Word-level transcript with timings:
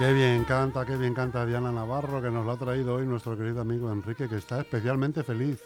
Qué 0.00 0.12
bien 0.14 0.44
canta, 0.44 0.86
qué 0.86 0.96
bien 0.96 1.12
canta 1.12 1.44
Diana 1.44 1.70
Navarro, 1.70 2.22
que 2.22 2.30
nos 2.30 2.46
lo 2.46 2.52
ha 2.52 2.56
traído 2.56 2.94
hoy 2.94 3.06
nuestro 3.06 3.36
querido 3.36 3.60
amigo 3.60 3.92
Enrique, 3.92 4.28
que 4.30 4.36
está 4.36 4.60
especialmente 4.60 5.22
feliz. 5.22 5.62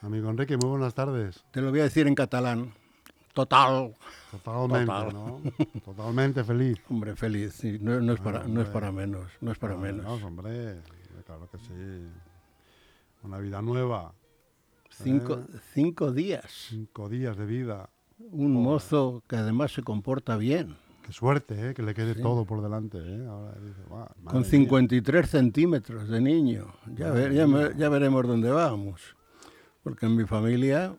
Amigo 0.00 0.30
Enrique, 0.30 0.56
muy 0.56 0.70
buenas 0.70 0.94
tardes. 0.94 1.44
Te 1.50 1.60
lo 1.60 1.68
voy 1.70 1.80
a 1.80 1.84
decir 1.84 2.06
en 2.06 2.14
catalán. 2.14 2.72
Total. 3.34 3.94
Totalmente, 4.30 4.86
Total. 4.86 5.12
¿no? 5.12 5.40
Totalmente 5.84 6.44
feliz. 6.44 6.78
Hombre, 6.88 7.14
feliz. 7.14 7.52
sí, 7.52 7.78
No, 7.78 8.00
no 8.00 8.14
es 8.14 8.20
para, 8.20 8.38
no 8.40 8.44
es 8.62 8.68
hombre. 8.68 8.72
para 8.72 8.90
menos. 8.92 9.26
No 9.42 9.52
es 9.52 9.58
para 9.58 9.74
No, 9.74 9.80
menos. 9.80 10.04
no, 10.20 10.26
hombre, 10.26 10.80
claro 11.26 11.46
que 11.50 11.58
sí. 11.58 12.08
Una 13.22 13.38
vida 13.38 13.60
nueva, 13.60 14.14
Cinco, 14.90 15.42
cinco 15.74 16.10
días. 16.10 16.44
cinco 16.70 17.10
días 17.10 17.36
de 17.36 17.44
vida. 17.44 17.90
Un 18.18 18.54
mozo 18.54 19.22
que 19.28 19.36
además 19.36 19.72
se 19.72 19.82
comporta 19.82 20.36
bien. 20.38 20.76
Qué 21.08 21.12
suerte, 21.14 21.70
¿eh? 21.70 21.74
que 21.74 21.82
le 21.82 21.94
quede 21.94 22.14
todo 22.14 22.44
por 22.44 22.62
delante. 22.62 22.98
¿eh? 22.98 23.26
Ahora 23.26 23.54
dice, 23.60 23.80
"Buah, 23.88 24.00
madre 24.00 24.24
Con 24.24 24.40
mía". 24.42 24.50
53 24.50 25.28
centímetros 25.30 26.06
de 26.08 26.20
niño. 26.20 26.66
Ya, 26.94 27.10
ver- 27.10 27.32
ya, 27.32 27.46
ya 27.76 27.88
veremos 27.88 28.26
dónde 28.26 28.50
vamos. 28.50 29.16
Porque 29.82 30.04
en 30.06 30.14
mi 30.16 30.24
familia 30.26 30.94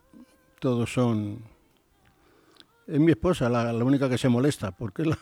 todos 0.58 0.92
son... 0.92 1.38
Es 2.88 2.98
mi 2.98 3.12
esposa 3.12 3.48
la, 3.48 3.72
la 3.72 3.84
única 3.84 4.08
que 4.08 4.18
se 4.18 4.28
molesta, 4.28 4.72
porque 4.72 5.04
la- 5.04 5.18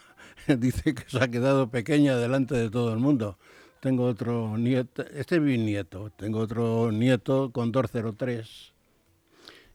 dice 0.59 0.95
que 0.95 1.05
se 1.07 1.23
ha 1.23 1.29
quedado 1.29 1.69
pequeña 1.71 2.17
delante 2.17 2.55
de 2.57 2.71
todo 2.71 2.93
el 2.95 2.99
mundo. 2.99 3.37
Tengo 3.81 4.07
otro 4.07 4.57
nieto, 4.59 5.03
este 5.13 5.37
es 5.37 5.43
mi 5.43 5.57
nieto, 5.59 6.11
tengo 6.17 6.41
otro 6.41 6.91
nieto 6.91 7.53
con 7.53 7.71
203. 7.71 8.73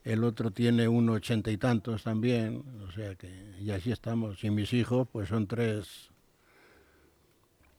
El 0.03 0.23
otro 0.23 0.51
tiene 0.51 0.87
un 0.87 1.09
ochenta 1.09 1.49
y 1.51 1.57
tantos 1.57 2.03
también, 2.03 2.63
o 2.87 2.91
sea 2.91 3.15
que, 3.15 3.29
y 3.59 3.71
así 3.71 3.91
estamos. 3.91 4.43
Y 4.43 4.49
mis 4.49 4.73
hijos, 4.73 5.07
pues 5.11 5.29
son 5.29 5.47
tres, 5.47 6.09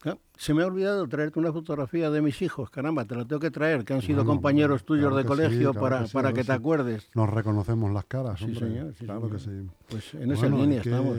Ah, 0.07 0.17
Se 0.37 0.53
me 0.53 0.61
ha 0.61 0.67
olvidado 0.67 1.07
traerte 1.07 1.39
una 1.39 1.51
fotografía 1.51 2.11
de 2.11 2.21
mis 2.21 2.39
hijos, 2.43 2.69
caramba, 2.69 3.05
te 3.05 3.15
la 3.15 3.25
tengo 3.25 3.39
que 3.39 3.49
traer, 3.49 3.83
que 3.83 3.93
han 3.93 4.01
sido 4.03 4.17
Bueno, 4.17 4.33
compañeros 4.33 4.85
tuyos 4.85 5.05
claro 5.11 5.15
de 5.15 5.23
que 5.23 5.27
sí, 5.29 5.35
colegio 5.35 5.71
claro 5.71 5.81
para, 5.81 5.99
que 6.01 6.07
sí, 6.07 6.13
para 6.13 6.33
que 6.33 6.43
te 6.43 6.51
acuerdes. 6.51 7.09
Nos 7.15 7.27
reconocemos 7.29 7.91
las 7.91 8.05
caras, 8.05 8.37
Sí, 8.37 8.45
hombre. 8.45 8.59
señor, 8.59 8.93
sí, 8.99 9.05
claro 9.05 9.29
que 9.31 9.39
señor. 9.39 9.63
sí. 9.63 9.71
Pues 9.89 10.13
en 10.13 10.31
esa 10.31 10.41
Bueno, 10.41 10.57
línea 10.57 10.77
y 10.77 10.81
que- 10.81 10.89
estamos. 10.91 11.17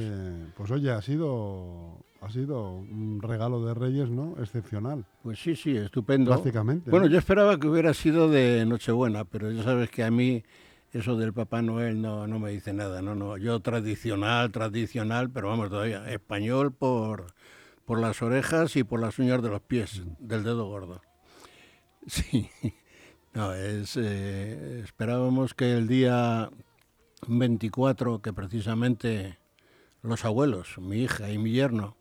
Pues 0.56 0.70
oye, 0.70 0.90
ha 0.92 1.02
sido, 1.02 1.98
ha 2.20 2.30
sido 2.30 2.74
un 2.74 3.20
regalo 3.22 3.64
de 3.66 3.74
Reyes, 3.74 4.08
¿no? 4.08 4.36
Excepcional, 4.38 5.04
Pues 5.24 5.40
sí, 5.40 5.56
sí, 5.56 5.76
estupendo. 5.76 6.30
prácticamente. 6.30 6.88
Bueno, 6.88 7.06
¿no? 7.06 7.12
yo 7.12 7.18
esperaba 7.18 7.58
que 7.58 7.66
hubiera 7.66 7.92
sido 7.92 8.28
de 8.30 8.64
Nochebuena, 8.66 9.24
pero 9.24 9.50
ya 9.50 9.64
sabes 9.64 9.90
que 9.90 10.04
a 10.04 10.12
mí 10.12 10.44
eso 10.98 11.16
del 11.16 11.32
Papá 11.32 11.62
Noel 11.62 12.00
no, 12.00 12.26
no 12.26 12.38
me 12.38 12.50
dice 12.50 12.72
nada. 12.72 13.02
No, 13.02 13.14
no, 13.14 13.36
yo 13.36 13.60
tradicional, 13.60 14.50
tradicional, 14.50 15.30
pero 15.30 15.48
vamos 15.48 15.70
todavía, 15.70 16.08
español 16.10 16.72
por, 16.72 17.34
por 17.84 18.00
las 18.00 18.22
orejas 18.22 18.76
y 18.76 18.84
por 18.84 19.00
las 19.00 19.18
uñas 19.18 19.42
de 19.42 19.48
los 19.48 19.60
pies, 19.62 20.02
del 20.18 20.44
dedo 20.44 20.66
gordo. 20.66 21.00
Sí, 22.08 22.48
no, 23.34 23.52
eh, 23.52 23.82
esperábamos 24.84 25.54
que 25.54 25.76
el 25.76 25.88
día 25.88 26.50
24, 27.26 28.22
que 28.22 28.32
precisamente 28.32 29.40
los 30.02 30.24
abuelos, 30.24 30.78
mi 30.78 31.02
hija 31.02 31.28
y 31.32 31.38
mi 31.38 31.50
yerno, 31.50 31.95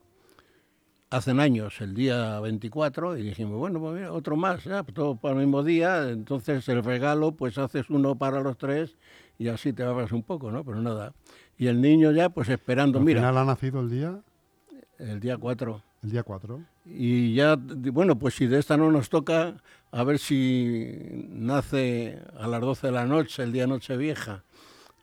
hacen 1.09 1.39
años, 1.39 1.79
el 1.81 1.93
día 1.93 2.39
24, 2.39 3.17
y 3.17 3.23
dijimos, 3.23 3.57
bueno, 3.57 3.79
pues 3.79 3.95
mira, 3.95 4.11
otro 4.11 4.35
más, 4.35 4.63
ya, 4.63 4.83
pues 4.83 4.93
todo 4.93 5.15
para 5.15 5.35
el 5.35 5.41
mismo 5.41 5.63
día, 5.63 6.09
entonces 6.09 6.67
el 6.69 6.83
regalo, 6.83 7.31
pues 7.33 7.57
haces 7.57 7.89
uno 7.89 8.15
para 8.15 8.41
los 8.41 8.57
tres 8.57 8.97
y 9.37 9.47
así 9.47 9.73
te 9.73 9.83
ahorras 9.83 10.11
un 10.11 10.23
poco, 10.23 10.51
¿no? 10.51 10.63
Pero 10.63 10.81
nada. 10.81 11.13
Y 11.57 11.67
el 11.67 11.81
niño 11.81 12.11
ya, 12.11 12.29
pues 12.29 12.49
esperando, 12.49 12.99
Al 12.99 13.05
mira, 13.05 13.21
final 13.21 13.37
ha 13.37 13.45
nacido 13.45 13.79
el 13.81 13.89
día, 13.89 14.19
el 14.99 15.19
día 15.19 15.37
4. 15.37 15.81
el 16.03 16.11
día 16.11 16.23
4. 16.23 16.59
Y 16.85 17.33
ya, 17.33 17.55
bueno, 17.57 18.17
pues 18.19 18.35
si 18.35 18.47
de 18.47 18.59
esta 18.59 18.77
no 18.77 18.91
nos 18.91 19.09
toca, 19.09 19.55
a 19.91 20.03
ver 20.03 20.19
si 20.19 21.27
nace 21.29 22.19
a 22.37 22.47
las 22.47 22.61
12 22.61 22.87
de 22.87 22.93
la 22.93 23.05
noche, 23.05 23.43
el 23.43 23.51
día 23.51 23.67
Nochevieja. 23.67 24.43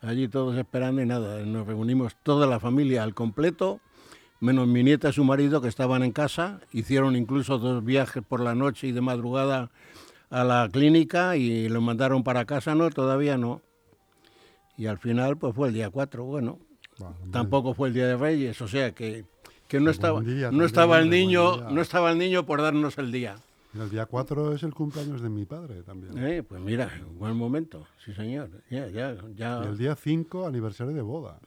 Allí 0.01 0.29
todos 0.29 0.57
esperando 0.57 1.01
y 1.01 1.07
nada, 1.07 1.45
nos 1.47 1.67
reunimos 1.67 2.17
toda 2.23 2.47
la 2.47 2.59
familia 2.59 3.03
al 3.05 3.15
completo, 3.15 3.81
menos 4.43 4.67
mi 4.67 4.83
nieta 4.83 5.09
y 5.09 5.13
su 5.13 5.25
marido 5.25 5.63
que 5.63 5.69
estaban 5.69 6.03
en 6.03 6.11
casa, 6.11 6.61
hicieron 6.73 7.15
incluso 7.15 7.59
dos 7.59 7.85
viajes 7.85 8.25
por 8.29 8.41
la 8.41 8.57
noche 8.57 8.89
y 8.89 8.93
de 8.93 9.01
madrugada 9.01 9.71
a 10.31 10.43
la 10.43 10.69
clínica 10.71 11.37
y 11.37 11.69
lo 11.69 11.81
mandaron 11.81 12.25
para 12.25 12.45
casa, 12.45 12.75
no, 12.75 12.91
todavía 12.91 13.39
no. 13.39 13.63
Y 14.77 14.87
al 14.87 14.99
final 14.99 15.37
pues 15.37 15.55
fue 15.55 15.69
el 15.69 15.75
día 15.75 15.91
4, 15.91 16.25
bueno, 16.25 16.59
Bueno, 16.99 17.15
hombre, 17.23 17.31
tampoco 17.31 17.75
fue 17.75 17.89
el 17.89 17.95
día 17.95 18.09
de 18.09 18.17
Reyes, 18.17 18.61
o 18.61 18.67
sea 18.67 18.91
que, 18.91 19.25
que 19.69 19.79
no 19.79 19.91
estaba, 19.91 20.21
día 20.21 20.51
no 20.51 20.65
estaba 20.65 20.99
el 20.99 21.09
niño, 21.09 21.71
no 21.71 21.81
estaba 21.81 22.11
el 22.11 22.19
niño 22.19 22.45
por 22.45 22.61
darnos 22.63 22.99
el 22.99 23.13
día. 23.13 23.37
el 23.75 23.91
día 23.91 24.07
4 24.07 24.57
es 24.57 24.65
el 24.65 24.75
cumpleaños 24.75 25.23
de 25.23 25.29
mi 25.29 25.45
padre 25.45 25.83
también. 25.83 26.19
Eh, 26.19 26.43
pues 26.43 26.61
mira, 26.61 26.91
buen 27.17 27.37
momento, 27.37 27.87
sí 28.05 28.13
señor. 28.13 28.51
Ya, 28.69 28.89
ya, 28.89 29.15
ya. 29.37 29.61
Y 29.63 29.69
el 29.69 29.79
día 29.79 29.95
5, 29.95 30.49
aniversario 30.49 30.95
de 30.95 31.03
boda. 31.03 31.39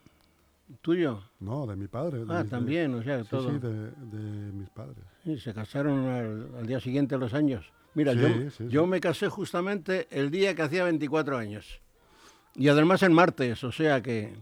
Tuyo. 0.82 1.22
No, 1.40 1.66
de 1.68 1.76
mi 1.76 1.88
padre. 1.88 2.20
de 2.20 2.26
Ah, 2.30 2.38
mis- 2.40 2.44
de- 2.46 2.50
también, 2.50 2.94
o 2.96 3.04
sea, 3.04 3.24
Sí, 3.24 3.30
todo. 3.30 3.52
sí, 3.52 3.60
de, 3.60 3.92
de 3.92 4.52
mis 4.52 4.70
padres. 4.70 4.98
Sí, 5.24 5.38
se 5.40 5.54
casaron 5.54 6.08
al, 6.08 6.50
al 6.60 6.66
día 6.68 6.80
siguiente 6.80 7.18
los 7.18 7.34
años. 7.34 7.72
Mira, 7.94 8.14
Sí, 8.14 8.20
yo, 8.20 8.50
sí, 8.52 8.66
yo 8.70 8.88
me 8.88 9.00
casé 9.00 9.30
justamente 9.30 10.08
el 10.12 10.32
día 10.32 10.54
que 10.56 10.64
hacía 10.64 10.84
24 10.84 11.38
años. 11.38 11.82
Y 12.56 12.68
además 12.70 13.04
en 13.04 13.14
martes, 13.14 13.64
o 13.64 13.72
sea 13.72 14.02
que... 14.02 14.34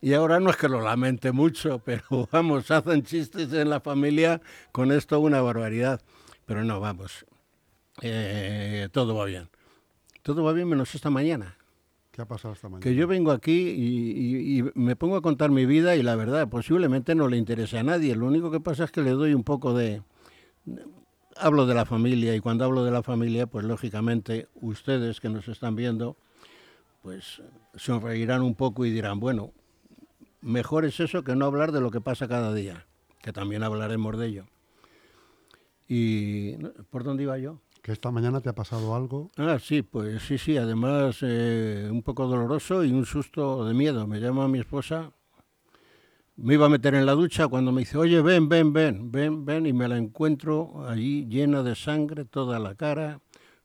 Y 0.00 0.12
ahora 0.12 0.38
no 0.40 0.50
es 0.50 0.56
que 0.56 0.68
lo 0.68 0.80
lamente 0.82 1.32
mucho, 1.32 1.78
pero 1.84 2.28
vamos, 2.30 2.70
hacen 2.70 3.02
chistes 3.02 3.52
en 3.52 3.68
la 3.70 3.80
familia 3.80 4.40
con 4.72 4.92
esto 4.92 5.18
una 5.20 5.40
barbaridad. 5.40 6.00
Pero 6.46 6.62
no, 6.64 6.78
vamos, 6.80 7.26
eh, 8.02 8.88
todo 8.92 9.14
va 9.16 9.24
bien. 9.24 9.48
Todo 10.22 10.44
va 10.44 10.52
bien 10.52 10.68
menos 10.68 10.94
esta 10.94 11.10
mañana. 11.10 11.56
Que 12.80 12.94
yo 12.94 13.06
vengo 13.06 13.30
aquí 13.30 13.52
y, 13.52 14.10
y- 14.10 14.58
y 14.60 14.62
me 14.74 14.96
pongo 14.96 15.16
a 15.16 15.22
contar 15.22 15.50
mi 15.50 15.66
vida 15.66 15.96
y 15.96 16.02
la 16.02 16.16
verdad, 16.16 16.48
posiblemente 16.48 17.14
no 17.14 17.28
le 17.28 17.36
interese 17.36 17.78
a 17.78 17.82
nadie. 17.82 18.14
Lo 18.16 18.26
único 18.26 18.50
que 18.50 18.60
pasa 18.60 18.84
es 18.84 18.90
que 18.90 19.02
le 19.02 19.10
doy 19.10 19.34
un 19.34 19.44
poco 19.44 19.74
de... 19.74 20.02
Hablo 21.38 21.66
de 21.66 21.74
la 21.74 21.84
familia 21.84 22.34
y 22.34 22.40
cuando 22.40 22.64
hablo 22.64 22.82
de 22.84 22.90
la 22.90 23.02
familia, 23.02 23.46
pues 23.46 23.64
lógicamente 23.66 24.48
ustedes 24.54 25.20
que 25.20 25.28
nos 25.28 25.46
están 25.48 25.76
viendo, 25.76 26.16
pues 27.02 27.42
sonreirán 27.74 28.40
un 28.42 28.54
poco 28.54 28.86
y 28.86 28.90
dirán, 28.90 29.20
bueno, 29.20 29.52
mejor 30.40 30.86
es 30.86 30.98
eso 31.00 31.22
que 31.24 31.36
no 31.36 31.44
hablar 31.44 31.72
de 31.72 31.80
lo 31.82 31.90
que 31.90 32.00
pasa 32.00 32.26
cada 32.26 32.54
día, 32.54 32.86
que 33.20 33.32
también 33.34 33.62
hablaremos 33.62 34.18
de 34.18 34.26
ello. 34.26 34.46
¿Y 35.88 36.54
por 36.90 37.04
dónde 37.04 37.24
iba 37.24 37.36
yo? 37.38 37.60
Que 37.86 37.92
esta 37.92 38.10
mañana 38.10 38.40
te 38.40 38.48
ha 38.48 38.52
pasado 38.52 38.96
algo. 38.96 39.30
Ah, 39.36 39.58
sí, 39.60 39.82
pues 39.82 40.20
sí, 40.24 40.38
sí, 40.38 40.56
además 40.56 41.18
eh, 41.22 41.88
un 41.88 42.02
poco 42.02 42.26
doloroso 42.26 42.82
y 42.82 42.90
un 42.90 43.06
susto 43.06 43.64
de 43.64 43.74
miedo. 43.74 44.08
Me 44.08 44.18
llama 44.18 44.48
mi 44.48 44.58
esposa, 44.58 45.12
me 46.34 46.54
iba 46.54 46.66
a 46.66 46.68
meter 46.68 46.96
en 46.96 47.06
la 47.06 47.12
ducha 47.12 47.46
cuando 47.46 47.70
me 47.70 47.82
dice, 47.82 47.96
oye, 47.96 48.20
ven, 48.22 48.48
ven, 48.48 48.72
ven, 48.72 49.12
ven, 49.12 49.44
ven, 49.44 49.66
y 49.66 49.72
me 49.72 49.86
la 49.86 49.98
encuentro 49.98 50.84
allí 50.88 51.26
llena 51.26 51.62
de 51.62 51.76
sangre, 51.76 52.24
toda 52.24 52.58
la 52.58 52.74
cara, 52.74 53.20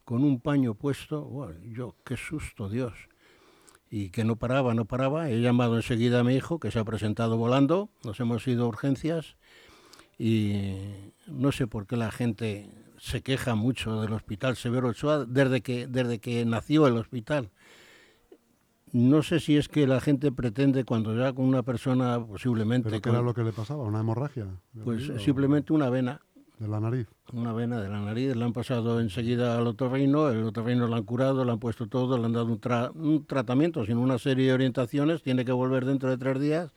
con 0.06 0.24
un 0.24 0.40
paño 0.40 0.76
puesto. 0.76 1.56
Yo, 1.64 1.96
qué 2.06 2.16
susto, 2.16 2.70
Dios. 2.70 2.94
Y 3.90 4.12
que 4.12 4.24
no 4.24 4.36
paraba, 4.36 4.76
no 4.76 4.86
paraba. 4.86 5.32
He 5.32 5.42
llamado 5.42 5.78
enseguida 5.78 6.20
a 6.20 6.24
mi 6.24 6.36
hijo, 6.36 6.60
que 6.60 6.70
se 6.70 6.78
ha 6.78 6.86
presentado 6.86 7.38
volando, 7.38 7.90
nos 8.04 8.20
hemos 8.20 8.48
ido 8.48 8.66
a 8.66 8.68
urgencias 8.68 9.36
y 10.20 10.76
no 11.26 11.52
sé 11.52 11.66
por 11.66 11.88
qué 11.88 11.98
la 11.98 12.12
gente 12.12 12.70
se 13.04 13.24
queja 13.24 13.56
mucho 13.56 14.00
del 14.00 14.14
hospital 14.14 14.56
Severo 14.56 14.90
Ochoa 14.90 15.26
desde 15.26 15.62
que, 15.62 15.88
desde 15.88 16.20
que 16.20 16.46
nació 16.46 16.86
el 16.86 16.98
hospital. 16.98 17.50
No 18.94 19.24
sé 19.24 19.40
si 19.40 19.58
es 19.58 19.70
que 19.70 19.88
la 19.88 20.00
gente 20.02 20.32
pretende 20.32 20.84
cuando 20.84 21.16
ya 21.18 21.34
con 21.34 21.46
una 21.46 21.64
persona 21.64 22.24
posiblemente 22.24 22.90
¿Pero 22.90 23.02
qué 23.02 23.10
con- 23.10 23.16
era 23.16 23.24
lo 23.26 23.34
que 23.34 23.44
le 23.44 23.54
pasaba? 23.54 23.84
¿Una 23.84 24.02
hemorragia? 24.02 24.46
¿De 24.74 24.84
pues 24.84 25.12
simplemente 25.24 25.74
una 25.74 25.90
vena, 25.90 26.22
De 26.60 26.68
la 26.68 26.80
nariz. 26.80 27.08
una 27.34 27.54
vena 27.54 27.82
de 27.82 27.90
la 27.90 28.02
nariz, 28.02 28.36
la 28.36 28.46
han 28.46 28.54
pasado 28.54 29.00
enseguida 29.00 29.58
al 29.58 29.66
otorrino, 29.66 30.30
el 30.30 30.44
otorrino 30.44 30.86
lo 30.88 30.96
han 30.96 31.04
curado, 31.04 31.44
le 31.44 31.52
han 31.54 31.60
puesto 31.60 31.88
todo, 31.88 32.20
le 32.20 32.26
han 32.26 32.34
dado 32.34 32.46
un, 32.48 32.62
tra- 32.62 32.92
un 32.94 33.26
tratamiento, 33.26 33.84
sin 33.86 33.98
una 33.98 34.20
serie 34.20 34.48
de 34.48 34.54
orientaciones, 34.54 35.24
tiene 35.24 35.44
que 35.44 35.54
volver 35.54 35.86
dentro 35.86 36.10
de 36.10 36.18
tres 36.18 36.40
días, 36.40 36.72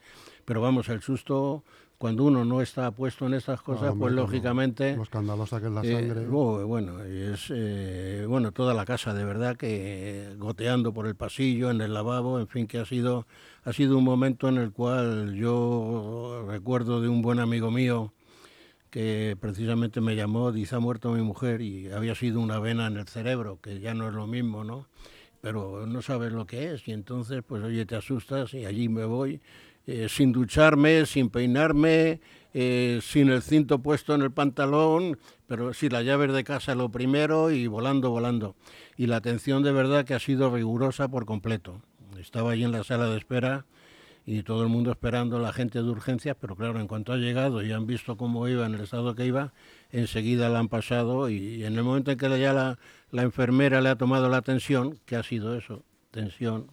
pero 0.46 0.60
vamos, 0.62 0.88
el 0.88 1.02
susto, 1.02 1.64
cuando 2.04 2.24
uno 2.24 2.44
no 2.44 2.60
está 2.60 2.90
puesto 2.90 3.24
en 3.24 3.32
estas 3.32 3.62
cosas, 3.62 3.94
pues 3.98 4.12
lógicamente... 4.12 4.94
Lo 4.94 5.04
escandalosa 5.04 5.58
que 5.58 5.68
es 5.68 5.72
la 5.72 5.80
Eh, 5.82 5.90
sangre. 5.90 6.26
luego, 6.26 6.66
bueno, 6.66 6.98
y 7.08 7.32
es 7.32 7.46
eh, 7.48 8.26
bueno 8.28 8.52
toda 8.52 8.74
la 8.74 8.84
casa 8.84 9.14
de 9.14 9.24
verdad 9.24 9.56
que 9.56 9.68
eh, 9.70 10.34
goteando 10.36 10.92
por 10.92 11.06
el 11.06 11.14
pasillo, 11.14 11.70
en 11.70 11.80
el 11.80 11.94
lavabo, 11.94 12.38
en 12.38 12.46
fin, 12.46 12.66
que 12.66 12.76
ha 12.76 12.84
sido 12.84 13.26
ha 13.62 13.72
sido 13.72 13.96
un 13.96 14.04
momento 14.04 14.50
en 14.50 14.58
el 14.58 14.70
cual 14.70 15.34
yo 15.34 16.44
recuerdo 16.46 17.00
de 17.00 17.08
un 17.08 17.22
buen 17.22 17.38
amigo 17.38 17.70
mío 17.70 18.12
que 18.90 19.34
precisamente 19.40 20.02
me 20.02 20.14
llamó, 20.14 20.52
dice 20.52 20.74
ha 20.76 20.80
muerto 20.80 21.10
mi 21.10 21.22
mujer 21.22 21.62
y 21.62 21.90
había 21.90 22.14
sido 22.14 22.38
una 22.38 22.58
vena 22.58 22.86
en 22.86 22.98
el 22.98 23.08
cerebro, 23.08 23.60
que 23.62 23.80
ya 23.80 23.94
no 23.94 24.08
es 24.08 24.14
lo 24.14 24.26
mismo, 24.26 24.62
¿no? 24.62 24.88
Pero 25.40 25.86
no 25.86 26.02
sabes 26.02 26.32
lo 26.34 26.44
que 26.44 26.74
es 26.74 26.86
y 26.86 26.92
entonces 26.92 27.42
pues 27.46 27.62
oye 27.64 27.86
te 27.86 27.96
asustas 27.96 28.52
y 28.52 28.66
allí 28.66 28.90
me 28.90 29.06
voy 29.06 29.40
eh, 29.86 30.08
sin 30.08 30.32
ducharme, 30.32 31.06
sin 31.06 31.28
peinarme, 31.30 32.20
eh, 32.54 33.00
sin 33.02 33.28
el 33.30 33.42
cinto 33.42 33.80
puesto 33.80 34.14
en 34.14 34.22
el 34.22 34.30
pantalón, 34.30 35.18
pero 35.46 35.74
sí, 35.74 35.88
las 35.88 36.04
llaves 36.04 36.32
de 36.32 36.44
casa 36.44 36.74
lo 36.74 36.88
primero 36.90 37.50
y 37.50 37.66
volando, 37.66 38.10
volando. 38.10 38.54
Y 38.96 39.06
la 39.06 39.16
atención 39.16 39.62
de 39.62 39.72
verdad 39.72 40.04
que 40.04 40.14
ha 40.14 40.20
sido 40.20 40.54
rigurosa 40.54 41.08
por 41.08 41.26
completo. 41.26 41.82
Estaba 42.18 42.52
allí 42.52 42.64
en 42.64 42.72
la 42.72 42.84
sala 42.84 43.08
de 43.08 43.18
espera 43.18 43.66
y 44.26 44.42
todo 44.42 44.62
el 44.62 44.68
mundo 44.68 44.90
esperando 44.90 45.38
la 45.38 45.52
gente 45.52 45.82
de 45.82 45.88
urgencias, 45.88 46.36
pero 46.40 46.56
claro, 46.56 46.80
en 46.80 46.86
cuanto 46.86 47.12
ha 47.12 47.16
llegado 47.16 47.62
y 47.62 47.72
han 47.72 47.86
visto 47.86 48.16
cómo 48.16 48.48
iba, 48.48 48.64
en 48.64 48.74
el 48.74 48.80
estado 48.80 49.14
que 49.14 49.26
iba, 49.26 49.52
enseguida 49.90 50.48
la 50.48 50.60
han 50.60 50.68
pasado 50.68 51.28
y, 51.28 51.64
en 51.64 51.76
el 51.76 51.84
momento 51.84 52.10
en 52.10 52.18
que 52.18 52.40
ya 52.40 52.52
la, 52.52 52.78
la 53.10 53.22
enfermera 53.22 53.80
le 53.82 53.90
ha 53.90 53.96
tomado 53.96 54.28
la 54.28 54.40
tensión, 54.40 54.98
que 55.04 55.16
ha 55.16 55.22
sido 55.22 55.56
eso, 55.58 55.82
tensión, 56.10 56.68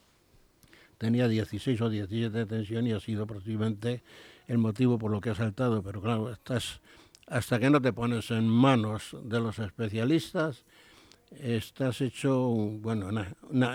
tenía 1.02 1.28
16 1.28 1.82
o 1.82 1.90
17 1.90 2.30
de 2.30 2.46
tensión 2.46 2.86
y 2.86 2.92
ha 2.92 3.00
sido 3.00 3.26
posiblemente 3.26 4.04
el 4.46 4.60
motivo 4.60 5.00
por 5.00 5.10
lo 5.10 5.20
que 5.20 5.32
ha 5.32 5.36
saltado, 5.36 5.82
pero 5.82 6.00
claro, 6.00 6.32
estás 6.32 6.80
hasta 7.26 7.60
que 7.60 7.72
no 7.72 7.82
te 7.82 7.92
pones 7.92 8.30
en 8.30 8.48
manos 8.48 9.18
de 9.24 9.40
los 9.40 9.58
especialistas, 9.58 10.64
estás 11.32 12.02
hecho, 12.02 12.38
bueno, 12.40 13.10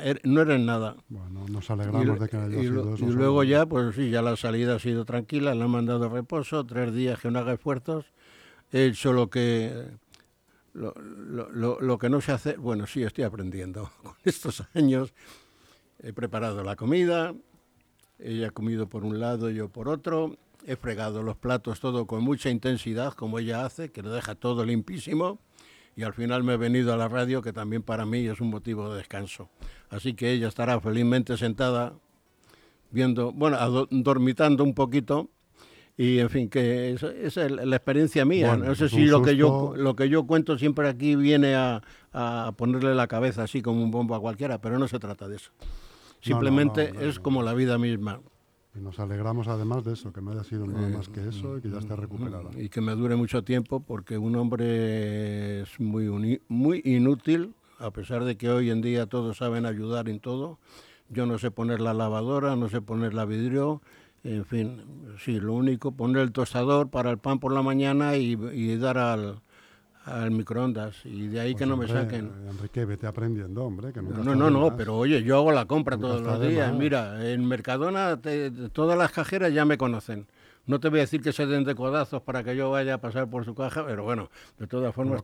er, 0.04 0.20
no 0.22 0.40
eres 0.40 0.60
nada. 0.60 0.94
Bueno, 1.08 1.46
nos 1.48 1.68
alegramos 1.68 2.20
de 2.20 2.28
que 2.28 2.36
haya 2.36 2.60
sido 2.60 2.94
eso. 2.94 3.04
Y 3.04 3.12
luego 3.12 3.42
ya, 3.42 3.66
pues 3.66 3.96
sí, 3.96 4.08
ya 4.08 4.22
la 4.22 4.36
salida 4.36 4.76
ha 4.76 4.78
sido 4.78 5.04
tranquila, 5.04 5.52
le 5.52 5.64
han 5.64 5.70
mandado 5.70 6.08
reposo, 6.08 6.64
tres 6.64 6.94
días 6.94 7.18
que 7.18 7.32
no 7.32 7.40
haga 7.40 7.54
esfuerzos, 7.54 8.04
he 8.70 8.84
hecho 8.86 9.12
lo 9.12 9.30
que... 9.30 9.88
Lo, 10.74 10.94
lo, 11.00 11.80
lo 11.80 11.98
que 11.98 12.10
no 12.10 12.20
se 12.20 12.32
hace, 12.32 12.58
bueno, 12.58 12.86
sí, 12.86 13.02
estoy 13.02 13.24
aprendiendo. 13.24 13.90
Con 14.02 14.14
estos 14.22 14.62
años 14.74 15.14
he 16.02 16.12
preparado 16.12 16.62
la 16.62 16.76
comida, 16.76 17.34
ella 18.18 18.48
ha 18.48 18.50
comido 18.50 18.88
por 18.88 19.04
un 19.04 19.20
lado, 19.20 19.50
yo 19.50 19.68
por 19.68 19.88
otro, 19.88 20.36
he 20.66 20.76
fregado 20.76 21.22
los 21.22 21.36
platos 21.36 21.80
todo 21.80 22.06
con 22.06 22.22
mucha 22.22 22.50
intensidad, 22.50 23.14
como 23.14 23.38
ella 23.38 23.64
hace, 23.64 23.90
que 23.90 24.02
lo 24.02 24.10
deja 24.10 24.34
todo 24.34 24.64
limpísimo. 24.64 25.38
Y 25.94 26.02
al 26.02 26.12
final 26.12 26.44
me 26.44 26.54
he 26.54 26.56
venido 26.58 26.92
a 26.92 26.96
la 26.96 27.08
radio, 27.08 27.40
que 27.40 27.54
también 27.54 27.82
para 27.82 28.04
mí 28.04 28.26
es 28.26 28.40
un 28.40 28.50
motivo 28.50 28.90
de 28.90 28.98
descanso. 28.98 29.48
Así 29.88 30.12
que 30.12 30.30
ella 30.32 30.48
estará 30.48 30.78
felizmente 30.78 31.38
sentada, 31.38 31.94
viendo, 32.90 33.32
bueno, 33.32 33.56
dormitando 33.90 34.62
un 34.62 34.74
poquito. 34.74 35.30
Y 35.96 36.18
en 36.18 36.28
fin, 36.28 36.50
que 36.50 36.90
esa 36.90 37.08
es 37.08 37.50
la 37.50 37.76
experiencia 37.76 38.26
mía. 38.26 38.56
no 38.58 38.74
sé 38.74 38.90
si 38.90 39.06
lo 39.06 39.22
que, 39.22 39.36
yo, 39.36 39.72
lo 39.74 39.96
que 39.96 40.10
yo 40.10 40.26
cuento 40.26 40.58
siempre 40.58 40.86
aquí 40.86 41.16
viene 41.16 41.54
a, 41.54 41.80
a, 42.12 42.52
ponerle 42.58 42.94
la 42.94 43.06
cabeza 43.06 43.44
así 43.44 43.62
como 43.62 43.82
un 43.82 43.90
bombo 43.90 44.14
a 44.14 44.20
cualquiera, 44.20 44.60
pero 44.60 44.78
no 44.78 44.88
se 44.88 44.98
trata 44.98 45.26
de 45.28 45.36
eso. 45.36 45.52
Simplemente 46.20 46.92
es 47.00 47.18
como 47.18 47.42
la 47.42 47.54
vida 47.54 47.78
misma. 47.78 48.20
Y 48.74 48.80
nos 48.80 48.98
alegramos 48.98 49.48
además 49.48 49.84
de 49.84 49.94
eso, 49.94 50.12
que 50.12 50.20
no 50.20 50.32
haya 50.32 50.44
sido 50.44 50.66
nada 50.66 50.88
más 50.88 51.08
que 51.08 51.26
eso 51.28 51.56
y 51.56 51.62
que 51.62 51.70
ya 51.70 51.78
esté 51.78 51.96
recuperada. 51.96 52.50
Y 52.56 52.68
que 52.68 52.80
me 52.80 52.92
dure 52.92 53.16
mucho 53.16 53.42
tiempo 53.42 53.80
porque 53.80 54.18
un 54.18 54.36
hombre 54.36 55.62
es 55.62 55.80
muy, 55.80 56.40
muy 56.48 56.82
inútil, 56.84 57.54
a 57.78 57.90
pesar 57.90 58.24
de 58.24 58.36
que 58.36 58.50
hoy 58.50 58.70
en 58.70 58.82
día 58.82 59.06
todos 59.06 59.38
saben 59.38 59.64
ayudar 59.64 60.08
en 60.08 60.20
todo. 60.20 60.58
Yo 61.08 61.24
no 61.24 61.38
sé 61.38 61.50
poner 61.50 61.80
la 61.80 61.94
lavadora, 61.94 62.56
no 62.56 62.68
sé 62.68 62.82
poner 62.82 63.14
la 63.14 63.24
vidrio, 63.24 63.80
en 64.24 64.44
fin, 64.44 64.82
sí, 65.18 65.38
lo 65.40 65.54
único, 65.54 65.92
poner 65.92 66.22
el 66.22 66.32
tostador 66.32 66.90
para 66.90 67.10
el 67.10 67.18
pan 67.18 67.38
por 67.38 67.52
la 67.52 67.62
mañana 67.62 68.16
y 68.16 68.76
dar 68.76 68.98
al, 68.98 69.40
al 70.06 70.30
microondas 70.30 71.04
y 71.04 71.26
de 71.26 71.40
ahí 71.40 71.52
pues 71.52 71.62
que 71.62 71.66
no 71.66 71.76
me 71.76 71.88
saquen. 71.88 72.30
Enrique, 72.48 72.84
vete 72.84 73.08
aprendiendo, 73.08 73.64
hombre. 73.64 73.92
Que 73.92 74.00
no, 74.00 74.36
no, 74.36 74.50
no, 74.50 74.76
pero 74.76 74.96
oye, 74.96 75.22
yo 75.24 75.36
hago 75.36 75.50
la 75.50 75.66
compra 75.66 75.98
todos 75.98 76.22
los 76.22 76.40
días. 76.40 76.72
Mira, 76.72 77.28
en 77.28 77.44
Mercadona 77.44 78.18
todas 78.72 78.96
las 78.96 79.10
cajeras 79.10 79.52
ya 79.52 79.64
me 79.64 79.76
conocen. 79.76 80.28
No 80.64 80.78
te 80.80 80.88
voy 80.88 81.00
a 81.00 81.02
decir 81.02 81.22
que 81.22 81.32
se 81.32 81.46
den 81.46 81.64
de 81.64 81.74
codazos 81.74 82.22
para 82.22 82.44
que 82.44 82.56
yo 82.56 82.70
vaya 82.70 82.94
a 82.94 82.98
pasar 82.98 83.28
por 83.28 83.44
su 83.44 83.54
caja, 83.54 83.84
pero 83.84 84.04
bueno, 84.04 84.30
de 84.58 84.66
todas 84.66 84.94
formas, 84.94 85.22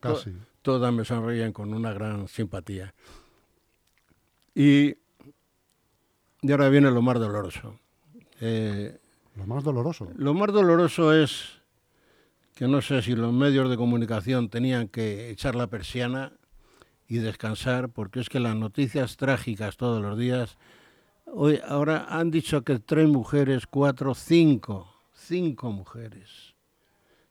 todas 0.62 0.92
me 0.92 1.04
sonríen 1.04 1.52
con 1.52 1.72
una 1.74 1.92
gran 1.92 2.28
simpatía. 2.28 2.92
Y, 4.54 4.96
y 6.42 6.50
ahora 6.50 6.68
viene 6.68 6.90
lo 6.90 7.02
más 7.02 7.18
doloroso. 7.18 7.78
Eh, 8.40 8.98
lo 9.36 9.46
más 9.46 9.64
doloroso. 9.64 10.08
Lo 10.16 10.34
más 10.34 10.52
doloroso 10.52 11.12
es 11.14 11.61
que 12.54 12.68
no 12.68 12.82
sé 12.82 13.02
si 13.02 13.14
los 13.14 13.32
medios 13.32 13.70
de 13.70 13.76
comunicación 13.76 14.48
tenían 14.48 14.88
que 14.88 15.30
echar 15.30 15.54
la 15.54 15.68
persiana 15.68 16.32
y 17.08 17.18
descansar, 17.18 17.88
porque 17.88 18.20
es 18.20 18.28
que 18.28 18.40
las 18.40 18.56
noticias 18.56 19.16
trágicas 19.16 19.76
todos 19.76 20.02
los 20.02 20.18
días, 20.18 20.58
hoy 21.26 21.60
ahora 21.66 22.06
han 22.08 22.30
dicho 22.30 22.62
que 22.62 22.78
tres 22.78 23.08
mujeres, 23.08 23.66
cuatro, 23.66 24.14
cinco, 24.14 24.94
cinco 25.14 25.72
mujeres. 25.72 26.54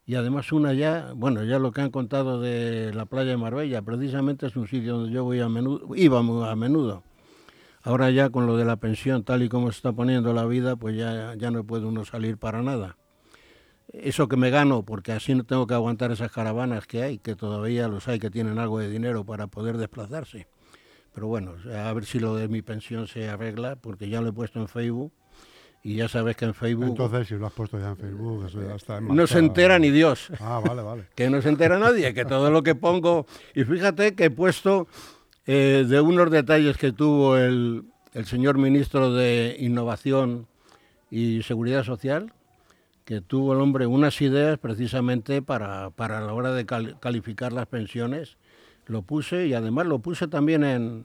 Y 0.05 0.15
además 0.15 0.51
una 0.51 0.73
ya, 0.73 1.13
bueno, 1.15 1.43
ya 1.43 1.59
lo 1.59 1.71
que 1.71 1.81
han 1.81 1.91
contado 1.91 2.41
de 2.41 2.91
la 2.93 3.05
playa 3.05 3.31
de 3.31 3.37
Marbella, 3.37 3.81
precisamente 3.83 4.47
es 4.47 4.55
un 4.55 4.67
sitio 4.67 4.97
donde 4.97 5.13
yo 5.13 5.23
voy 5.23 5.39
a 5.39 5.49
menudo, 5.49 5.95
iba 5.95 6.21
muy 6.21 6.47
a 6.47 6.55
menudo. 6.55 7.03
Ahora 7.83 8.09
ya 8.11 8.29
con 8.29 8.45
lo 8.45 8.57
de 8.57 8.65
la 8.65 8.75
pensión, 8.75 9.23
tal 9.23 9.43
y 9.43 9.49
como 9.49 9.71
se 9.71 9.77
está 9.77 9.93
poniendo 9.93 10.33
la 10.33 10.45
vida, 10.45 10.75
pues 10.75 10.95
ya, 10.97 11.35
ya 11.35 11.51
no 11.51 11.63
puede 11.63 11.85
uno 11.85 12.05
salir 12.05 12.37
para 12.37 12.61
nada 12.61 12.97
eso 13.93 14.27
que 14.27 14.37
me 14.37 14.49
gano, 14.49 14.83
porque 14.83 15.11
así 15.11 15.35
no 15.35 15.43
tengo 15.43 15.67
que 15.67 15.73
aguantar 15.73 16.11
esas 16.11 16.31
caravanas 16.31 16.87
que 16.87 17.03
hay, 17.03 17.17
que 17.17 17.35
todavía 17.35 17.87
los 17.87 18.07
hay 18.07 18.19
que 18.19 18.29
tienen 18.29 18.57
algo 18.57 18.79
de 18.79 18.89
dinero 18.89 19.25
para 19.25 19.47
poder 19.47 19.77
desplazarse. 19.77 20.47
Pero 21.13 21.27
bueno, 21.27 21.55
a 21.75 21.91
ver 21.93 22.05
si 22.05 22.19
lo 22.19 22.35
de 22.35 22.47
mi 22.47 22.61
pensión 22.61 23.07
se 23.07 23.27
arregla, 23.27 23.75
porque 23.75 24.07
ya 24.07 24.21
lo 24.21 24.29
he 24.29 24.33
puesto 24.33 24.59
en 24.59 24.69
Facebook 24.69 25.11
y 25.83 25.95
ya 25.95 26.07
sabes 26.07 26.37
que 26.37 26.45
en 26.45 26.53
Facebook... 26.53 26.85
Entonces, 26.85 27.27
si 27.27 27.35
lo 27.35 27.47
has 27.47 27.53
puesto 27.53 27.77
ya 27.79 27.89
en 27.89 27.97
Facebook, 27.97 28.45
eso 28.45 28.61
ya 28.61 28.75
está... 28.75 29.01
No 29.01 29.27
se 29.27 29.39
entera 29.39 29.77
ni 29.77 29.89
Dios. 29.89 30.31
Ah, 30.39 30.61
vale, 30.65 30.81
vale. 30.81 31.07
que 31.15 31.29
no 31.29 31.41
se 31.41 31.49
entera 31.49 31.77
nadie, 31.79 32.13
que 32.13 32.23
todo 32.23 32.49
lo 32.49 32.63
que 32.63 32.75
pongo... 32.75 33.25
Y 33.55 33.63
fíjate 33.65 34.15
que 34.15 34.25
he 34.25 34.29
puesto 34.29 34.87
eh, 35.45 35.85
de 35.87 35.99
unos 35.99 36.31
detalles 36.31 36.77
que 36.77 36.93
tuvo 36.93 37.35
el, 37.35 37.83
el 38.13 38.25
señor 38.25 38.57
ministro 38.57 39.11
de 39.11 39.57
Innovación 39.59 40.47
y 41.09 41.41
Seguridad 41.43 41.83
Social, 41.83 42.31
que 43.11 43.19
tuvo 43.19 43.51
el 43.51 43.59
hombre 43.59 43.87
unas 43.87 44.21
ideas 44.21 44.57
precisamente 44.57 45.41
para, 45.41 45.89
para 45.89 46.21
la 46.21 46.33
hora 46.33 46.53
de 46.53 46.65
calificar 46.65 47.51
las 47.51 47.67
pensiones. 47.67 48.37
Lo 48.85 49.01
puse 49.01 49.47
y 49.47 49.53
además 49.53 49.85
lo 49.85 49.99
puse 49.99 50.29
también 50.29 50.63
en, 50.63 51.03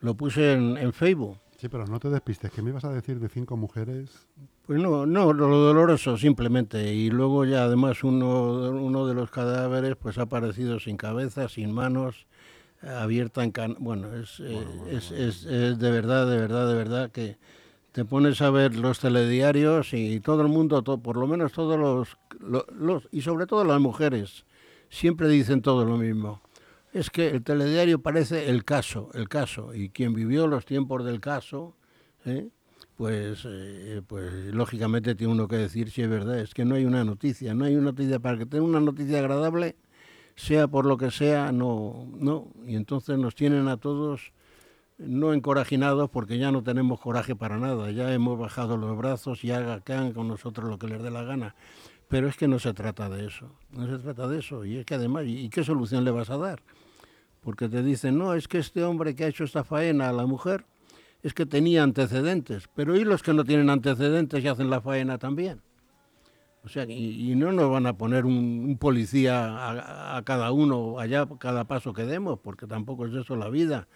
lo 0.00 0.16
puse 0.16 0.54
en, 0.54 0.92
Facebook. 0.92 1.38
Sí, 1.56 1.68
pero 1.68 1.86
no 1.86 2.00
te 2.00 2.10
despistes, 2.10 2.50
¿qué 2.50 2.62
me 2.62 2.70
ibas 2.70 2.84
a 2.84 2.92
decir 2.92 3.20
de 3.20 3.28
cinco 3.28 3.56
mujeres? 3.56 4.26
Pues 4.66 4.80
no, 4.80 5.06
no, 5.06 5.32
lo 5.32 5.56
doloroso 5.56 6.16
simplemente. 6.16 6.92
Y 6.92 7.10
luego 7.10 7.44
ya 7.44 7.62
además 7.62 8.02
uno, 8.02 8.72
uno 8.72 9.06
de 9.06 9.14
los 9.14 9.30
cadáveres 9.30 9.94
pues 9.94 10.18
ha 10.18 10.22
aparecido 10.22 10.80
sin 10.80 10.96
cabeza, 10.96 11.48
sin 11.48 11.70
manos, 11.70 12.26
abierta 12.82 13.44
en 13.44 13.52
can... 13.52 13.76
Bueno, 13.78 14.12
es, 14.16 14.40
eh, 14.40 14.66
es, 14.90 15.12
es, 15.12 15.44
es 15.44 15.78
de 15.78 15.90
verdad, 15.92 16.28
de 16.28 16.38
verdad, 16.38 16.66
de 16.66 16.74
verdad 16.74 17.12
que 17.12 17.36
te 17.94 18.04
pones 18.04 18.42
a 18.42 18.50
ver 18.50 18.74
los 18.74 18.98
telediarios 18.98 19.94
y 19.94 20.18
todo 20.18 20.42
el 20.42 20.48
mundo, 20.48 20.82
por 20.82 21.16
lo 21.16 21.28
menos 21.28 21.52
todos 21.52 22.16
los, 22.40 23.08
y 23.12 23.20
sobre 23.20 23.46
todo 23.46 23.64
las 23.64 23.80
mujeres, 23.80 24.44
siempre 24.90 25.28
dicen 25.28 25.62
todo 25.62 25.84
lo 25.84 25.96
mismo. 25.96 26.42
Es 26.92 27.08
que 27.08 27.28
el 27.28 27.44
telediario 27.44 28.00
parece 28.00 28.50
el 28.50 28.64
caso, 28.64 29.10
el 29.14 29.28
caso, 29.28 29.72
y 29.76 29.90
quien 29.90 30.12
vivió 30.12 30.48
los 30.48 30.64
tiempos 30.64 31.04
del 31.04 31.20
caso, 31.20 31.76
¿eh? 32.24 32.48
pues, 32.96 33.44
eh, 33.48 34.02
pues 34.04 34.52
lógicamente 34.52 35.14
tiene 35.14 35.32
uno 35.32 35.46
que 35.46 35.56
decir 35.56 35.92
si 35.92 36.02
es 36.02 36.10
verdad, 36.10 36.40
es 36.40 36.52
que 36.52 36.64
no 36.64 36.74
hay 36.74 36.86
una 36.86 37.04
noticia, 37.04 37.54
no 37.54 37.64
hay 37.64 37.76
una 37.76 37.92
noticia, 37.92 38.18
para 38.18 38.38
que 38.38 38.46
tenga 38.46 38.64
una 38.64 38.80
noticia 38.80 39.20
agradable, 39.20 39.76
sea 40.34 40.66
por 40.66 40.84
lo 40.84 40.96
que 40.96 41.12
sea, 41.12 41.52
no, 41.52 42.08
no, 42.18 42.48
y 42.66 42.74
entonces 42.74 43.16
nos 43.18 43.36
tienen 43.36 43.68
a 43.68 43.76
todos 43.76 44.32
no 44.98 45.32
encorajinados 45.32 46.10
porque 46.10 46.38
ya 46.38 46.52
no 46.52 46.62
tenemos 46.62 47.00
coraje 47.00 47.34
para 47.34 47.58
nada, 47.58 47.90
ya 47.90 48.12
hemos 48.12 48.38
bajado 48.38 48.76
los 48.76 48.96
brazos 48.96 49.44
y 49.44 49.50
hagan 49.50 50.12
con 50.12 50.28
nosotros 50.28 50.68
lo 50.68 50.78
que 50.78 50.86
les 50.86 51.02
dé 51.02 51.10
la 51.10 51.24
gana. 51.24 51.54
Pero 52.08 52.28
es 52.28 52.36
que 52.36 52.46
no 52.46 52.58
se 52.58 52.74
trata 52.74 53.08
de 53.08 53.26
eso, 53.26 53.50
no 53.70 53.86
se 53.86 53.98
trata 53.98 54.28
de 54.28 54.38
eso. 54.38 54.64
Y 54.64 54.76
es 54.76 54.86
que 54.86 54.94
además, 54.94 55.24
¿y 55.26 55.48
qué 55.48 55.64
solución 55.64 56.04
le 56.04 56.10
vas 56.10 56.30
a 56.30 56.36
dar? 56.36 56.62
Porque 57.40 57.68
te 57.68 57.82
dicen, 57.82 58.18
no, 58.18 58.34
es 58.34 58.46
que 58.46 58.58
este 58.58 58.84
hombre 58.84 59.14
que 59.14 59.24
ha 59.24 59.28
hecho 59.28 59.44
esta 59.44 59.64
faena 59.64 60.08
a 60.08 60.12
la 60.12 60.26
mujer 60.26 60.64
es 61.22 61.34
que 61.34 61.46
tenía 61.46 61.82
antecedentes, 61.82 62.68
pero 62.74 62.96
¿y 62.96 63.04
los 63.04 63.22
que 63.22 63.32
no 63.32 63.44
tienen 63.44 63.70
antecedentes 63.70 64.44
y 64.44 64.48
hacen 64.48 64.68
la 64.68 64.80
faena 64.80 65.18
también? 65.18 65.62
O 66.64 66.68
sea, 66.68 66.84
y, 66.88 67.34
no 67.34 67.52
nos 67.52 67.70
van 67.70 67.86
a 67.86 67.96
poner 67.98 68.24
un, 68.24 68.78
policía 68.80 69.44
a, 69.44 70.16
a, 70.16 70.22
cada 70.22 70.50
uno 70.50 70.98
allá, 70.98 71.26
cada 71.38 71.64
paso 71.64 71.92
que 71.92 72.04
demos, 72.04 72.38
porque 72.38 72.66
tampoco 72.66 73.04
es 73.06 73.12
eso 73.12 73.36
la 73.36 73.50
vida. 73.50 73.86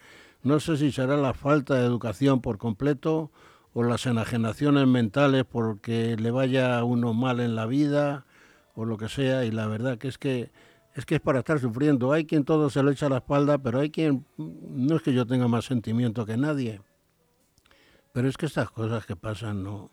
No 0.41 0.59
sé 0.59 0.77
si 0.77 0.91
será 0.91 1.17
la 1.17 1.33
falta 1.33 1.75
de 1.75 1.85
educación 1.85 2.41
por 2.41 2.57
completo 2.57 3.31
o 3.73 3.83
las 3.83 4.05
enajenaciones 4.05 4.87
mentales 4.87 5.45
porque 5.45 6.15
le 6.17 6.31
vaya 6.31 6.79
a 6.79 6.83
uno 6.83 7.13
mal 7.13 7.39
en 7.39 7.55
la 7.55 7.65
vida 7.65 8.25
o 8.73 8.85
lo 8.85 8.97
que 8.97 9.09
sea 9.09 9.43
y 9.45 9.51
la 9.51 9.67
verdad 9.67 9.97
que 9.97 10.07
es 10.07 10.17
que 10.17 10.51
es 10.95 11.05
que 11.05 11.15
es 11.15 11.21
para 11.21 11.39
estar 11.39 11.59
sufriendo. 11.59 12.11
Hay 12.11 12.25
quien 12.25 12.43
todo 12.45 12.69
se 12.69 12.81
lo 12.83 12.91
echa 12.91 13.05
a 13.05 13.09
la 13.09 13.17
espalda, 13.17 13.57
pero 13.57 13.79
hay 13.79 13.89
quien 13.89 14.25
no 14.37 14.95
es 14.95 15.01
que 15.01 15.13
yo 15.13 15.25
tenga 15.25 15.47
más 15.47 15.65
sentimiento 15.65 16.25
que 16.25 16.35
nadie. 16.35 16.81
Pero 18.11 18.27
es 18.27 18.37
que 18.37 18.47
estas 18.47 18.71
cosas 18.71 19.05
que 19.05 19.15
pasan 19.15 19.63
no 19.63 19.89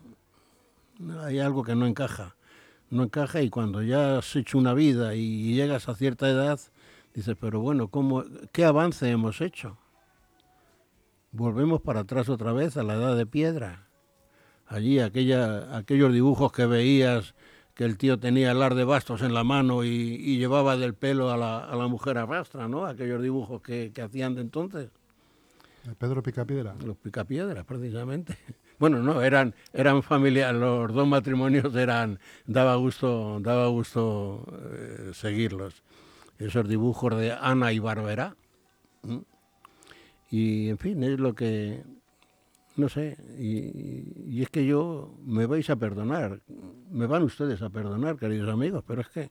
hay 1.23 1.39
algo 1.39 1.63
que 1.63 1.75
no 1.75 1.87
encaja. 1.87 2.37
no 2.91 3.03
encaja 3.03 3.43
y 3.43 3.51
cuando 3.51 3.83
ya 3.83 4.19
has 4.19 4.35
hecho 4.37 4.59
una 4.59 4.75
vida 4.75 5.15
y 5.15 5.55
llegas 5.55 5.89
a 5.89 5.95
cierta 5.95 6.29
edad, 6.29 6.59
dices, 7.15 7.37
pero 7.41 7.61
bueno, 7.61 7.89
¿cómo, 7.89 8.25
¿qué 8.53 8.65
avance 8.65 9.11
hemos 9.11 9.41
hecho? 9.41 9.77
Volvemos 11.37 11.83
para 11.83 12.01
atrás 12.01 12.31
otra 12.31 12.53
vez 12.53 12.79
a 12.79 12.83
la 12.83 12.95
edad 12.95 13.15
de 13.15 13.27
piedra. 13.27 13.89
Allí 14.67 15.01
aquella, 15.01 15.77
aquellos 15.77 16.11
dibujos 16.11 16.51
que 16.51 16.65
veías 16.65 17.35
que 17.75 17.85
el 17.85 17.99
tío 17.99 18.19
tenía 18.19 18.53
el 18.53 18.63
ar 18.63 18.75
de 18.75 18.85
bastos 18.85 19.21
en 19.21 19.35
la 19.35 19.45
mano 19.45 19.85
y, 19.85 20.39
llevaba 20.39 20.79
del 20.79 20.95
pelo 20.95 21.31
a 21.31 21.37
la, 21.37 21.59
a 21.59 21.77
la, 21.77 21.89
mujer 21.89 22.17
arrastra, 22.17 22.69
¿no? 22.69 22.87
Aquellos 22.87 23.23
dibujos 23.23 23.61
que, 23.61 23.93
que 23.95 24.01
hacían 24.01 24.35
de 24.35 24.41
entonces. 24.41 24.89
Pedro 25.99 26.23
Picapiedra. 26.23 26.75
Los 26.83 26.97
Picapiedras, 26.97 27.65
precisamente. 27.65 28.37
Bueno, 28.79 28.99
no, 28.99 29.23
eran, 29.23 29.55
eran 29.73 30.03
familia, 30.03 30.53
los 30.53 30.93
dos 30.93 31.09
matrimonios 31.09 31.75
eran, 31.75 32.19
daba 32.47 32.77
gusto, 32.77 33.41
daba 33.41 33.69
gusto 33.69 34.45
eh, 34.53 35.13
seguirlos. 35.15 35.83
Esos 36.39 36.69
dibujos 36.69 37.19
de 37.19 37.33
Ana 37.33 37.73
y 37.73 37.79
Barbera. 37.79 38.37
Y 40.31 40.69
en 40.69 40.79
fin, 40.79 41.03
es 41.03 41.19
lo 41.19 41.35
que, 41.35 41.83
no 42.77 42.89
sé, 42.89 43.17
y, 43.39 44.43
es 44.43 44.51
que 44.51 44.67
yo, 44.67 45.15
me 45.25 45.47
vais 45.47 45.69
a 45.71 45.77
perdonar, 45.77 46.41
me 46.91 47.07
van 47.07 47.23
ustedes 47.23 47.63
a 47.63 47.71
perdonar, 47.71 48.17
queridos 48.17 48.51
amigos, 48.51 48.85
pero 48.87 49.03
es 49.03 49.09
que 49.09 49.31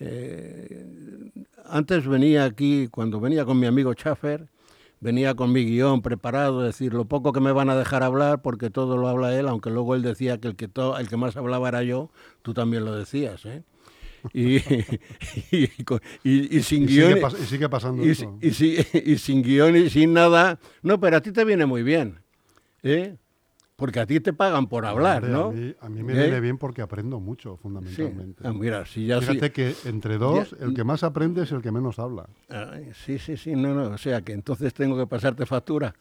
eh, 0.00 1.30
antes 1.64 2.06
venía 2.06 2.44
aquí, 2.44 2.88
cuando 2.88 3.20
venía 3.20 3.44
con 3.44 3.58
mi 3.58 3.66
amigo 3.66 3.92
Schaffer, 3.94 4.48
venía 5.00 5.34
con 5.34 5.52
mi 5.52 5.64
guion 5.64 6.02
preparado, 6.02 6.62
decir 6.62 6.94
lo 6.94 7.04
poco 7.04 7.32
que 7.32 7.40
me 7.40 7.52
van 7.52 7.70
a 7.70 7.76
dejar 7.76 8.02
hablar, 8.02 8.42
porque 8.42 8.70
todo 8.70 8.96
lo 8.96 9.08
habla 9.08 9.38
él, 9.38 9.48
aunque 9.48 9.70
luego 9.70 9.94
él 9.94 10.02
decía 10.02 10.38
que 10.38 10.48
el 10.48 10.56
que, 10.56 10.68
el 10.98 11.08
que 11.08 11.16
más 11.16 11.36
hablaba 11.36 11.68
era 11.68 11.82
yo, 11.82 12.10
tú 12.42 12.54
también 12.54 12.84
lo 12.84 12.94
decías, 12.94 13.44
¿eh? 13.44 13.62
Y, 14.32 14.56
y, 16.24 16.62
sin 16.62 16.86
guion. 16.86 17.18
y 17.40 17.44
sigue 17.46 17.68
pasando 17.68 18.04
y, 18.04 18.10
y, 18.40 19.18
sin 19.18 19.90
sin 19.90 20.12
nada. 20.12 20.58
No, 20.82 21.00
pero 21.00 21.16
a 21.16 21.20
ti 21.20 21.32
te 21.32 21.44
viene 21.44 21.66
muy 21.66 21.82
bien. 21.82 22.20
¿eh? 22.82 23.16
Porque 23.76 24.00
a 24.00 24.06
ti 24.06 24.20
te 24.20 24.32
pagan 24.32 24.68
por 24.68 24.86
hablar, 24.86 25.24
¿no? 25.24 25.48
A 25.80 25.88
mí, 25.90 26.02
me 26.02 26.14
viene 26.14 26.36
¿Eh? 26.36 26.40
bien 26.40 26.56
porque 26.56 26.80
aprendo 26.80 27.20
mucho, 27.20 27.58
fundamentalmente. 27.58 28.42
Ah, 28.46 28.52
mira, 28.54 28.86
si 28.86 29.04
ya 29.04 29.20
Fíjate 29.20 29.52
que 29.52 29.74
entre 29.84 30.16
dos, 30.16 30.56
el 30.60 30.72
que 30.72 30.82
más 30.82 31.02
aprende 31.02 31.42
es 31.42 31.52
el 31.52 31.60
que 31.60 31.70
menos 31.70 31.98
habla. 31.98 32.26
sí, 33.04 33.18
sí, 33.18 33.36
sí, 33.36 33.54
no, 33.54 33.74
no. 33.74 33.90
O 33.90 33.98
sea, 33.98 34.22
que 34.22 34.32
entonces 34.32 34.72
tengo 34.72 34.96
que 34.96 35.06
pasarte 35.06 35.44
factura. 35.44 35.94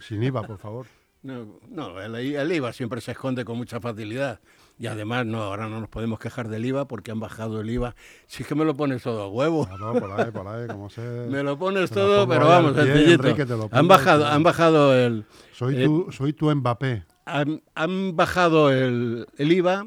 Sin 0.00 0.22
IVA, 0.22 0.42
por 0.46 0.58
favor. 0.58 0.86
No, 1.22 1.60
no 1.68 2.00
el, 2.00 2.16
el, 2.16 2.52
IVA 2.52 2.72
siempre 2.72 3.00
se 3.00 3.12
esconde 3.12 3.44
con 3.44 3.56
mucha 3.56 3.80
facilidad. 3.80 4.40
Y 4.78 4.86
además, 4.86 5.26
no, 5.26 5.42
ahora 5.42 5.68
no 5.68 5.80
nos 5.80 5.88
podemos 5.88 6.18
quejar 6.18 6.48
del 6.48 6.64
IVA 6.64 6.88
porque 6.88 7.10
han 7.10 7.20
bajado 7.20 7.60
el 7.60 7.70
IVA. 7.70 7.94
Si 8.26 8.42
es 8.42 8.48
que 8.48 8.54
me 8.54 8.64
lo 8.64 8.76
pones 8.76 9.02
todo 9.02 9.22
a 9.22 9.28
huevo. 9.28 9.68
Ah, 9.70 9.76
no, 9.78 9.92
por 9.94 10.10
ahí, 10.12 10.30
por 10.30 10.48
ahí, 10.48 10.66
como 10.66 10.90
se... 10.90 11.00
me 11.30 11.42
lo 11.42 11.58
pones 11.58 11.90
todo, 11.90 12.26
pero 12.26 12.48
vamos, 12.48 12.74
sencillito. 12.74 13.68
han 13.70 13.88
bajado, 13.88 14.26
han 14.26 14.42
bajado 14.42 14.94
el... 14.94 15.24
Soy, 15.52 15.84
tu, 15.84 16.10
soy 16.10 16.32
tu 16.32 16.52
Mbappé. 16.52 17.04
Han, 17.24 17.62
han 17.74 18.16
bajado 18.16 18.72
el, 18.72 19.26
el 19.38 19.52
IVA 19.52 19.86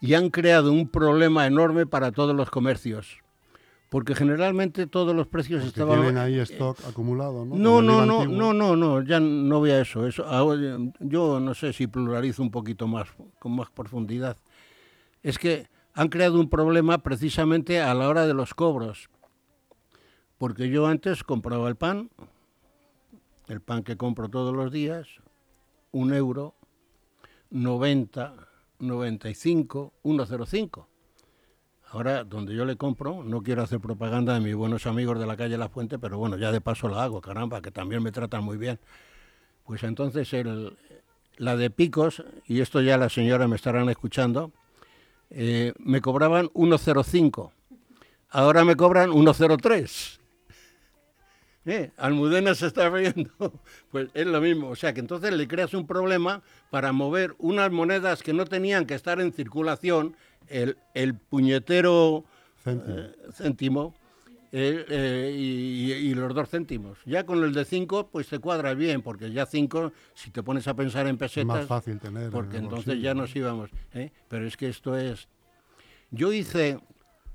y 0.00 0.14
han 0.14 0.30
creado 0.30 0.72
un 0.72 0.88
problema 0.88 1.46
enorme 1.46 1.86
para 1.86 2.10
todos 2.10 2.34
los 2.34 2.50
comercios 2.50 3.21
porque 3.92 4.14
generalmente 4.14 4.86
todos 4.86 5.14
los 5.14 5.26
precios 5.26 5.60
porque 5.60 5.68
estaban 5.68 6.00
tienen 6.00 6.16
ahí 6.16 6.38
stock 6.38 6.78
acumulado, 6.88 7.44
¿no? 7.44 7.56
No, 7.56 7.82
no, 7.82 8.06
no, 8.06 8.24
no, 8.24 8.54
no, 8.54 8.74
no, 8.74 9.02
ya 9.02 9.20
no 9.20 9.58
voy 9.58 9.70
a 9.72 9.82
eso. 9.82 10.06
Eso 10.06 10.24
yo 10.98 11.38
no 11.38 11.52
sé 11.52 11.74
si 11.74 11.86
pluralizo 11.88 12.42
un 12.42 12.50
poquito 12.50 12.86
más 12.88 13.08
con 13.38 13.54
más 13.54 13.68
profundidad. 13.68 14.38
Es 15.22 15.38
que 15.38 15.68
han 15.92 16.08
creado 16.08 16.40
un 16.40 16.48
problema 16.48 17.02
precisamente 17.02 17.82
a 17.82 17.92
la 17.92 18.08
hora 18.08 18.26
de 18.26 18.32
los 18.32 18.54
cobros. 18.54 19.10
Porque 20.38 20.70
yo 20.70 20.86
antes 20.86 21.22
compraba 21.22 21.68
el 21.68 21.76
pan, 21.76 22.08
el 23.46 23.60
pan 23.60 23.82
que 23.82 23.98
compro 23.98 24.30
todos 24.30 24.54
los 24.54 24.72
días, 24.72 25.06
un 25.90 26.14
euro, 26.14 26.54
90, 27.50 28.36
95, 28.78 29.92
1,05 30.02 30.86
Ahora, 31.92 32.24
donde 32.24 32.54
yo 32.54 32.64
le 32.64 32.76
compro, 32.76 33.22
no 33.22 33.42
quiero 33.42 33.62
hacer 33.62 33.78
propaganda 33.78 34.32
de 34.32 34.40
mis 34.40 34.54
buenos 34.54 34.86
amigos 34.86 35.18
de 35.18 35.26
la 35.26 35.36
calle 35.36 35.58
La 35.58 35.68
Fuente, 35.68 35.98
pero 35.98 36.16
bueno, 36.16 36.38
ya 36.38 36.50
de 36.50 36.62
paso 36.62 36.88
la 36.88 37.04
hago, 37.04 37.20
caramba, 37.20 37.60
que 37.60 37.70
también 37.70 38.02
me 38.02 38.10
tratan 38.10 38.42
muy 38.42 38.56
bien. 38.56 38.78
Pues 39.66 39.82
entonces 39.82 40.34
la 41.36 41.54
de 41.54 41.68
picos, 41.68 42.24
y 42.46 42.62
esto 42.62 42.80
ya 42.80 42.96
las 42.96 43.12
señoras 43.12 43.46
me 43.46 43.56
estarán 43.56 43.90
escuchando, 43.90 44.52
eh, 45.28 45.74
me 45.80 46.00
cobraban 46.00 46.48
1,05. 46.54 47.52
Ahora 48.30 48.64
me 48.64 48.74
cobran 48.74 49.10
1,03. 49.10 50.18
¿Eh? 51.66 51.90
Almudena 51.98 52.54
se 52.54 52.68
está 52.68 52.88
riendo. 52.88 53.30
Pues 53.90 54.08
es 54.14 54.26
lo 54.26 54.40
mismo. 54.40 54.70
O 54.70 54.76
sea 54.76 54.94
que 54.94 55.00
entonces 55.00 55.30
le 55.34 55.46
creas 55.46 55.74
un 55.74 55.86
problema 55.86 56.40
para 56.70 56.92
mover 56.92 57.34
unas 57.36 57.70
monedas 57.70 58.22
que 58.22 58.32
no 58.32 58.46
tenían 58.46 58.86
que 58.86 58.94
estar 58.94 59.20
en 59.20 59.34
circulación 59.34 60.16
el, 60.48 61.14
puñetero 61.14 62.24
céntimo, 63.32 63.94
eh, 64.52 64.84
eh, 64.88 65.34
y, 65.34 66.14
los 66.14 66.34
dos 66.34 66.48
céntimos. 66.48 66.98
Ya 67.06 67.24
con 67.24 67.42
el 67.42 67.54
de 67.54 67.64
cinco, 67.64 68.08
pues 68.12 68.28
te 68.28 68.38
cuadra 68.38 68.74
bien, 68.74 69.02
porque 69.02 69.32
ya 69.32 69.46
cinco, 69.46 69.92
si 70.14 70.30
te 70.30 70.42
pones 70.42 70.68
a 70.68 70.74
pensar 70.74 71.06
en 71.06 71.16
pesetas... 71.16 71.46
Más 71.46 71.66
fácil 71.66 71.98
tener. 71.98 72.30
Porque 72.30 72.58
entonces 72.58 73.00
ya 73.00 73.14
nos 73.14 73.34
íbamos. 73.34 73.70
¿eh? 73.94 74.10
Pero 74.28 74.46
es 74.46 74.56
que 74.56 74.68
esto 74.68 74.96
es... 74.96 75.28
Yo 76.10 76.32
hice... 76.32 76.78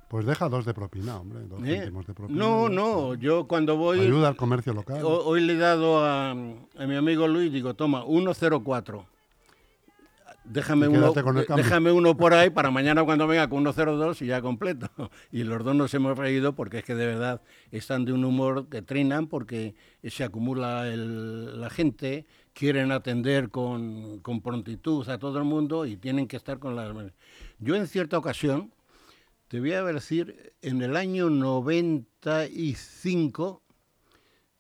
Pues 0.09 0.25
deja 0.25 0.47
dos 0.47 0.63
de 0.65 0.73
propina, 0.73 1.19
hombre, 1.19 1.41
dos 1.47 1.61
céntimos 1.61 2.05
de 2.05 2.13
propina. 2.13 2.39
No, 2.39 2.69
no, 2.69 3.15
yo 3.15 3.47
cuando 3.47 3.75
voy... 3.75 3.99
Ayuda 3.99 4.29
al 4.29 4.35
comercio 4.35 4.73
local. 4.73 5.01
Hoy, 5.03 5.41
le 5.41 5.53
he 5.53 5.57
dado 5.57 6.05
a, 6.05 6.31
a 6.31 6.87
mi 6.87 6.95
amigo 6.95 7.27
Luis, 7.27 7.51
digo, 7.51 7.73
toma, 7.73 8.05
104 8.05 9.16
déjame 10.49 10.87
uno, 10.87 11.13
déjame 11.55 11.91
uno 11.91 12.15
por 12.15 12.33
ahí 12.33 12.49
para 12.49 12.71
mañana 12.71 13.03
cuando 13.03 13.27
venga 13.27 13.49
con 13.49 13.65
1.02 13.65 14.21
y 14.21 14.27
ya 14.27 14.41
completo. 14.41 14.87
Y 15.31 15.43
los 15.43 15.63
dos 15.63 15.75
nos 15.75 15.93
hemos 15.93 16.17
reído 16.17 16.55
porque 16.55 16.79
es 16.79 16.83
que 16.83 16.95
de 16.95 17.05
verdad 17.05 17.41
están 17.71 18.03
de 18.05 18.13
un 18.13 18.25
humor 18.25 18.67
que 18.69 18.81
trinan 18.81 19.27
porque 19.27 19.75
se 20.03 20.23
acumula 20.23 20.85
la 20.85 21.69
gente, 21.69 22.25
quieren 22.53 22.91
atender 22.91 23.49
con, 23.49 24.19
con, 24.19 24.41
prontitud 24.41 25.07
a 25.09 25.19
todo 25.19 25.37
el 25.37 25.43
mundo 25.43 25.85
y 25.85 25.97
tienen 25.97 26.27
que 26.27 26.37
estar 26.37 26.57
con 26.59 26.75
las... 26.75 26.95
Yo 27.59 27.75
en 27.75 27.87
cierta 27.87 28.17
ocasión, 28.17 28.73
te 29.47 29.59
voy 29.59 29.73
a 29.73 29.83
decir, 29.83 30.53
en 30.61 30.81
el 30.81 30.97
año 30.97 31.29
95, 31.29 33.61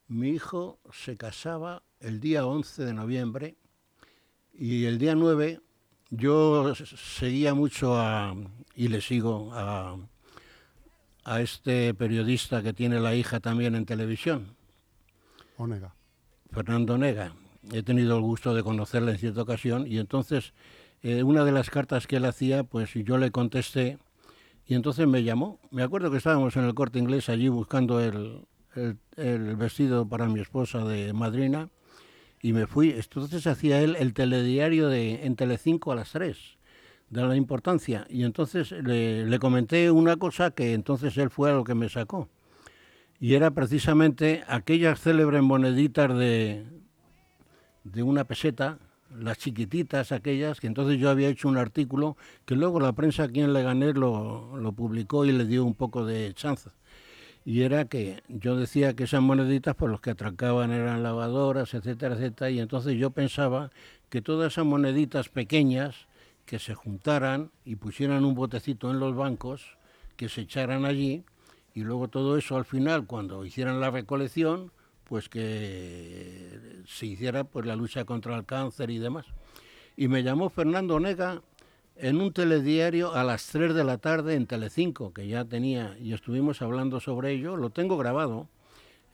mi 0.07 0.29
hijo 0.29 0.79
se 0.91 1.17
casaba 1.17 1.81
el 1.99 2.19
día 2.19 2.45
11 2.45 2.85
de 2.85 2.93
noviembre 2.93 3.57
y 4.53 4.85
el 4.85 4.97
día 4.97 5.15
9 5.15 5.61
yo 6.09 6.73
seguía 6.75 7.53
mucho 7.53 7.97
a, 7.97 8.35
y 8.75 8.87
le 8.87 9.01
sigo 9.01 9.51
a, 9.53 9.97
a 11.23 11.41
este 11.41 11.93
periodista 11.93 12.61
que 12.61 12.73
tiene 12.73 12.99
la 12.99 13.15
hija 13.15 13.39
también 13.39 13.75
en 13.75 13.85
televisión. 13.85 14.55
Onega. 15.57 15.93
Fernando 16.51 16.97
Nega. 16.97 17.33
He 17.71 17.83
tenido 17.83 18.15
el 18.15 18.21
gusto 18.21 18.53
de 18.53 18.63
conocerle 18.63 19.11
en 19.11 19.17
cierta 19.17 19.41
ocasión 19.41 19.85
y 19.87 19.97
entonces 19.97 20.53
eh, 21.01 21.23
una 21.23 21.43
de 21.43 21.51
las 21.51 21.69
cartas 21.69 22.07
que 22.07 22.15
él 22.17 22.25
hacía, 22.25 22.63
pues 22.63 22.93
yo 22.93 23.17
le 23.17 23.31
contesté 23.31 23.97
y 24.65 24.75
entonces 24.75 25.07
me 25.07 25.23
llamó. 25.23 25.59
Me 25.71 25.83
acuerdo 25.83 26.09
que 26.09 26.17
estábamos 26.17 26.55
en 26.55 26.63
el 26.63 26.73
corte 26.73 26.99
inglés 26.99 27.27
allí 27.27 27.49
buscando 27.49 27.99
el, 27.99 28.45
el 29.17 29.55
vestido 29.57 30.07
para 30.07 30.27
mi 30.27 30.39
esposa 30.39 30.85
de 30.85 31.11
madrina 31.11 31.69
y 32.41 32.53
me 32.53 32.67
fui. 32.67 32.91
Entonces 32.91 33.47
hacía 33.47 33.81
él 33.81 33.95
el 33.99 34.13
telediario 34.13 34.89
de, 34.89 35.25
en 35.25 35.35
Telecinco 35.35 35.91
a 35.91 35.95
las 35.95 36.11
3, 36.11 36.37
de 37.09 37.21
la 37.23 37.35
importancia. 37.35 38.05
Y 38.09 38.23
entonces 38.23 38.71
le, 38.71 39.39
comenté 39.39 39.91
una 39.91 40.17
cosa 40.17 40.51
que 40.51 40.73
entonces 40.73 41.17
él 41.17 41.29
fue 41.29 41.51
a 41.51 41.55
lo 41.55 41.63
que 41.63 41.75
me 41.75 41.89
sacó. 41.89 42.29
Y 43.19 43.33
era 43.33 43.51
precisamente 43.51 44.43
aquellas 44.47 44.99
célebres 45.01 45.41
moneditas 45.41 46.15
de, 46.15 46.65
de 47.83 48.03
una 48.03 48.25
peseta, 48.25 48.77
las 49.17 49.39
chiquititas 49.39 50.11
aquellas, 50.11 50.59
que 50.59 50.67
entonces 50.67 50.99
yo 50.99 51.09
había 51.09 51.29
hecho 51.29 51.47
un 51.47 51.57
artículo 51.57 52.17
que 52.45 52.55
luego 52.55 52.79
la 52.79 52.93
prensa 52.93 53.23
aquí 53.23 53.39
en 53.39 53.53
Leganés 53.53 53.95
lo, 53.95 54.57
lo 54.57 54.71
publicó 54.73 55.25
y 55.25 55.31
le 55.31 55.45
dio 55.45 55.65
un 55.65 55.73
poco 55.73 56.05
de 56.05 56.33
chance 56.35 56.69
y 57.47 57.61
era 57.61 57.85
que 57.85 58.23
yo 58.27 58.57
decía 58.57 58.93
que 58.93 59.05
esas 59.05 59.21
moneditas 59.21 59.73
por 59.73 59.87
pues, 59.87 59.91
los 59.91 60.01
que 60.01 60.09
atracaban 60.09 60.73
eran 60.73 61.01
lavadoras, 61.01 61.73
etcétera, 61.73 62.15
etcétera, 62.15 62.49
y 62.49 62.59
entonces 62.59 62.97
yo 62.97 63.11
pensaba 63.11 63.71
que 64.09 64.21
todas 64.21 64.51
esas 64.51 64.65
moneditas 64.65 65.29
pequeñas 65.29 66.07
que 66.45 66.59
se 66.59 66.73
juntaran 66.73 67.51
y 67.63 67.77
pusieran 67.77 68.25
un 68.25 68.35
botecito 68.35 68.91
en 68.91 68.99
los 68.99 69.15
bancos, 69.15 69.77
que 70.17 70.27
se 70.27 70.41
echaran 70.41 70.83
allí, 70.83 71.23
y 71.73 71.83
luego 71.83 72.09
todo 72.09 72.37
eso 72.37 72.57
al 72.57 72.65
final, 72.65 73.05
cuando 73.05 73.45
hicieran 73.45 73.79
la 73.79 73.91
recolección, 73.91 74.73
pues 75.05 75.29
que 75.29 76.83
se 76.85 77.05
hiciera 77.05 77.45
pues 77.45 77.65
la 77.65 77.77
lucha 77.77 78.03
contra 78.03 78.35
el 78.35 78.43
cáncer 78.43 78.89
y 78.89 78.99
demás. 78.99 79.25
Y 79.95 80.09
me 80.09 80.21
llamó 80.21 80.49
Fernando 80.49 80.99
Nega 80.99 81.41
en 81.99 82.21
un 82.21 82.31
telediario 82.31 83.13
a 83.13 83.23
las 83.23 83.47
3 83.47 83.73
de 83.73 83.83
la 83.83 83.97
tarde 83.97 84.35
en 84.35 84.45
Telecinco, 84.45 85.13
que 85.13 85.27
ya 85.27 85.45
tenía, 85.45 85.97
y 85.99 86.13
estuvimos 86.13 86.61
hablando 86.61 86.99
sobre 86.99 87.31
ello, 87.31 87.55
lo 87.55 87.69
tengo 87.69 87.97
grabado 87.97 88.47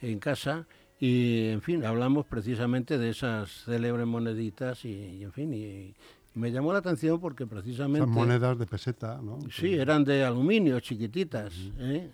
en 0.02 0.20
casa, 0.20 0.68
y 1.00 1.50
en 1.50 1.62
fin, 1.62 1.86
hablamos 1.86 2.26
precisamente 2.26 2.98
de 2.98 3.10
esas 3.10 3.66
célebres 3.66 4.06
moneditas, 4.06 4.86
y, 4.86 5.24
en 5.24 5.32
fin, 5.32 5.54
y, 5.54 5.94
me 6.36 6.52
llamó 6.52 6.74
la 6.74 6.80
atención 6.80 7.20
porque 7.20 7.46
precisamente... 7.46 8.08
Son 8.08 8.10
monedas 8.10 8.58
de 8.58 8.66
peseta, 8.66 9.20
¿no? 9.22 9.38
Sí, 9.52 9.76
eran 9.76 10.04
de 10.04 10.24
aluminio, 10.24 10.80
chiquititas, 10.80 11.54
¿eh? 11.78 12.10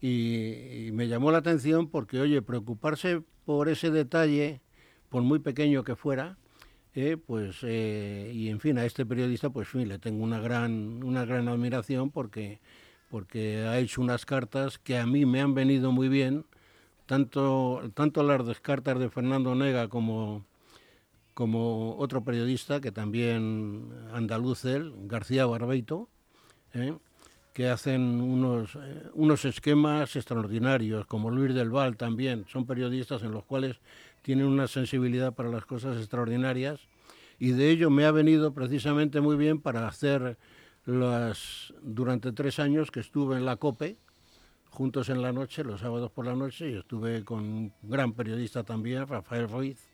y, 0.00 0.90
me 0.92 1.06
llamó 1.06 1.30
la 1.30 1.38
atención 1.38 1.88
porque, 1.88 2.20
oye, 2.20 2.40
preocuparse 2.42 3.22
por 3.44 3.68
ese 3.68 3.90
detalle, 3.90 4.60
por 5.10 5.22
muy 5.22 5.38
pequeño 5.38 5.84
que 5.84 5.96
fuera, 5.96 6.38
eh, 7.00 7.16
pues 7.16 7.58
eh, 7.62 8.32
y 8.34 8.48
en 8.48 8.58
fin 8.58 8.76
a 8.76 8.84
este 8.84 9.06
periodista 9.06 9.50
pues 9.50 9.68
fin, 9.68 9.88
le 9.88 10.00
tengo 10.00 10.24
una 10.24 10.40
gran 10.40 11.04
una 11.04 11.24
gran 11.24 11.46
admiración 11.46 12.10
porque 12.10 12.58
porque 13.08 13.58
ha 13.58 13.78
hecho 13.78 14.00
unas 14.00 14.26
cartas 14.26 14.78
que 14.78 14.98
a 14.98 15.06
mí 15.06 15.24
me 15.24 15.40
han 15.40 15.54
venido 15.54 15.92
muy 15.92 16.08
bien 16.08 16.44
tanto 17.06 17.88
tanto 17.94 18.24
las 18.24 18.58
cartas 18.58 18.98
de 18.98 19.10
Fernando 19.10 19.54
Nega 19.54 19.86
como 19.86 20.44
como 21.34 21.96
otro 21.98 22.24
periodista 22.24 22.80
que 22.80 22.90
también 22.90 23.92
andaluz 24.12 24.64
él 24.64 24.92
García 25.02 25.46
Barbeito 25.46 26.08
eh, 26.74 26.96
que 27.52 27.68
hacen 27.68 28.20
unos, 28.20 28.78
unos 29.14 29.44
esquemas 29.44 30.14
extraordinarios, 30.14 31.06
como 31.06 31.28
Luis 31.28 31.52
del 31.56 31.70
Val 31.70 31.96
también, 31.96 32.44
son 32.46 32.66
periodistas 32.66 33.24
en 33.24 33.32
los 33.32 33.44
cuales 33.44 33.80
tienen 34.22 34.46
una 34.46 34.68
sensibilidad 34.68 35.32
para 35.32 35.48
las 35.48 35.64
cosas 35.64 35.96
extraordinarias 35.96 36.87
y 37.38 37.52
de 37.52 37.70
ello 37.70 37.90
me 37.90 38.04
ha 38.04 38.10
venido 38.10 38.52
precisamente 38.52 39.20
muy 39.20 39.36
bien 39.36 39.60
para 39.60 39.86
hacer 39.86 40.38
las 40.84 41.72
durante 41.82 42.32
tres 42.32 42.58
años 42.58 42.90
que 42.90 43.00
estuve 43.00 43.36
en 43.36 43.44
la 43.44 43.56
COPE, 43.56 43.96
juntos 44.70 45.08
en 45.08 45.22
la 45.22 45.32
noche, 45.32 45.64
los 45.64 45.80
sábados 45.80 46.10
por 46.10 46.26
la 46.26 46.34
noche, 46.34 46.70
y 46.70 46.74
estuve 46.74 47.24
con 47.24 47.40
un 47.40 47.72
gran 47.82 48.12
periodista 48.12 48.64
también, 48.64 49.06
Rafael 49.06 49.48
Ruiz, 49.48 49.88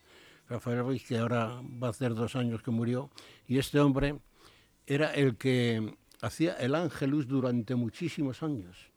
Rafael 0.47 0.79
Ruiz, 0.79 1.05
que 1.05 1.17
ahora 1.17 1.61
va 1.81 1.87
a 1.87 1.89
hacer 1.91 2.13
dos 2.15 2.35
años 2.35 2.61
que 2.61 2.71
murió, 2.71 3.09
y 3.47 3.57
este 3.57 3.79
hombre 3.79 4.19
era 4.87 5.13
el 5.13 5.37
que 5.37 5.95
hacía 6.21 6.53
el 6.53 6.75
Ángelus 6.75 7.27
durante 7.27 7.75
muchísimos 7.75 8.41
años 8.43 8.94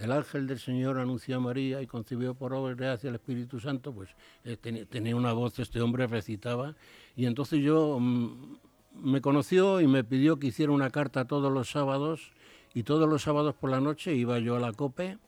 el 0.00 0.12
ángel 0.12 0.46
del 0.46 0.58
Señor 0.58 0.98
anunció 0.98 1.36
a 1.36 1.40
María 1.40 1.82
y 1.82 1.86
concibió 1.86 2.34
por 2.34 2.54
obra 2.54 2.94
hacia 2.94 3.08
el 3.08 3.16
Espíritu 3.16 3.60
Santo, 3.60 3.92
pues 3.92 4.08
eh, 4.44 4.56
tenía 4.88 5.14
una 5.14 5.32
voz, 5.32 5.58
este 5.58 5.80
hombre 5.80 6.06
recitaba, 6.06 6.74
y 7.16 7.26
entonces 7.26 7.62
yo 7.62 7.98
mm, 8.00 8.56
me 9.02 9.20
conoció 9.20 9.80
y 9.80 9.86
me 9.86 10.04
pidió 10.04 10.38
que 10.38 10.48
hiciera 10.48 10.72
una 10.72 10.90
carta 10.90 11.26
todos 11.26 11.52
los 11.52 11.70
sábados, 11.70 12.32
y 12.72 12.84
todos 12.84 13.08
los 13.08 13.22
sábados 13.22 13.54
por 13.54 13.70
la 13.70 13.80
noche 13.80 14.14
iba 14.14 14.38
yo 14.38 14.56
a 14.56 14.60
la 14.60 14.72
COPE, 14.72 15.18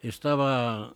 estaba 0.00 0.94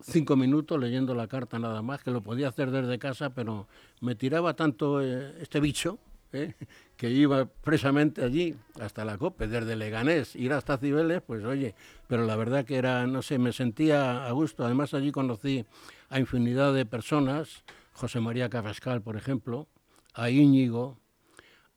cinco 0.00 0.36
minutos 0.36 0.80
leyendo 0.80 1.14
la 1.14 1.26
carta 1.26 1.58
nada 1.58 1.82
más, 1.82 2.02
que 2.02 2.10
lo 2.10 2.22
podía 2.22 2.48
hacer 2.48 2.70
desde 2.70 2.98
casa, 2.98 3.30
pero 3.30 3.66
me 4.00 4.14
tiraba 4.14 4.54
tanto 4.54 5.02
eh, 5.02 5.34
este 5.40 5.60
bicho, 5.60 5.98
¿eh? 6.32 6.54
Que 6.98 7.10
iba 7.10 7.46
precisamente 7.46 8.24
allí, 8.24 8.56
hasta 8.80 9.04
la 9.04 9.16
COPE, 9.16 9.46
desde 9.46 9.76
Leganés, 9.76 10.34
ir 10.34 10.52
hasta 10.52 10.78
Cibeles, 10.78 11.22
pues 11.22 11.44
oye, 11.44 11.76
pero 12.08 12.26
la 12.26 12.34
verdad 12.34 12.64
que 12.64 12.74
era, 12.74 13.06
no 13.06 13.22
sé, 13.22 13.38
me 13.38 13.52
sentía 13.52 14.26
a 14.26 14.32
gusto. 14.32 14.64
Además 14.64 14.94
allí 14.94 15.12
conocí 15.12 15.64
a 16.08 16.18
infinidad 16.18 16.74
de 16.74 16.84
personas, 16.84 17.62
José 17.92 18.18
María 18.18 18.50
Carrascal, 18.50 19.00
por 19.00 19.16
ejemplo, 19.16 19.68
a 20.12 20.28
Íñigo, 20.28 20.98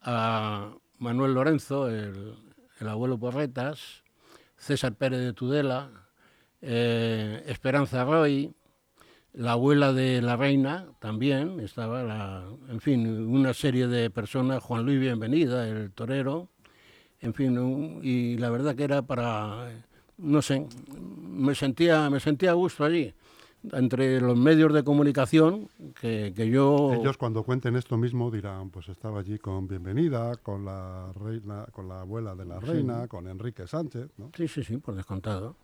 a 0.02 0.74
Manuel 0.98 1.36
Lorenzo, 1.36 1.88
el, 1.88 2.36
abuelo 2.80 3.20
Porretas, 3.20 4.04
César 4.58 4.96
Pérez 4.96 5.20
de 5.20 5.34
Tudela, 5.34 5.92
eh, 6.62 7.44
Esperanza 7.46 8.04
Roy, 8.06 8.56
la 9.34 9.54
abuela 9.54 9.94
de 9.94 10.22
la 10.22 10.36
reina 10.36 10.88
también 11.00 11.60
estaba, 11.60 12.04
la, 12.04 12.46
en 12.70 12.82
fin, 12.82 13.08
una 13.08 13.54
serie 13.54 13.88
de 13.88 14.10
personas, 14.10 14.62
Juan 14.64 14.86
Luis 14.86 15.00
Bienvenida, 15.00 15.68
el 15.68 15.92
torero, 15.92 16.50
en 17.22 17.34
fin, 17.34 18.00
y 18.04 18.38
la 18.38 18.50
verdad 18.50 18.76
que 18.76 18.84
era 18.84 19.02
para, 19.04 19.70
no 20.18 20.42
sé, 20.42 20.68
me 21.00 21.56
sentía, 21.56 22.10
me 22.10 22.20
sentía 22.20 22.52
a 22.52 22.56
gusto 22.56 22.84
allí 22.84 23.14
entre 23.72 24.20
los 24.20 24.38
medios 24.38 24.74
de 24.74 24.84
comunicación 24.84 25.70
que, 26.00 26.34
que, 26.36 26.50
yo... 26.50 26.94
Ellos 26.94 27.18
cuando 27.18 27.44
cuenten 27.44 27.76
esto 27.76 27.96
mismo 27.96 28.32
dirán, 28.32 28.72
pues 28.72 28.90
estaba 28.90 29.20
allí 29.20 29.38
con 29.38 29.68
Bienvenida, 29.68 30.36
con 30.38 30.66
la 30.66 31.12
reina, 31.14 31.68
con 31.72 31.88
la 31.88 32.02
abuela 32.02 32.36
de 32.36 32.46
la 32.46 32.60
reina, 32.60 33.08
con 33.08 33.28
Enrique 33.28 33.68
Sánchez, 33.68 34.10
¿no? 34.18 34.32
Sí, 34.36 34.48
sí, 34.48 34.64
sí, 34.64 34.78
por 34.78 34.96
descontado. 34.96 35.56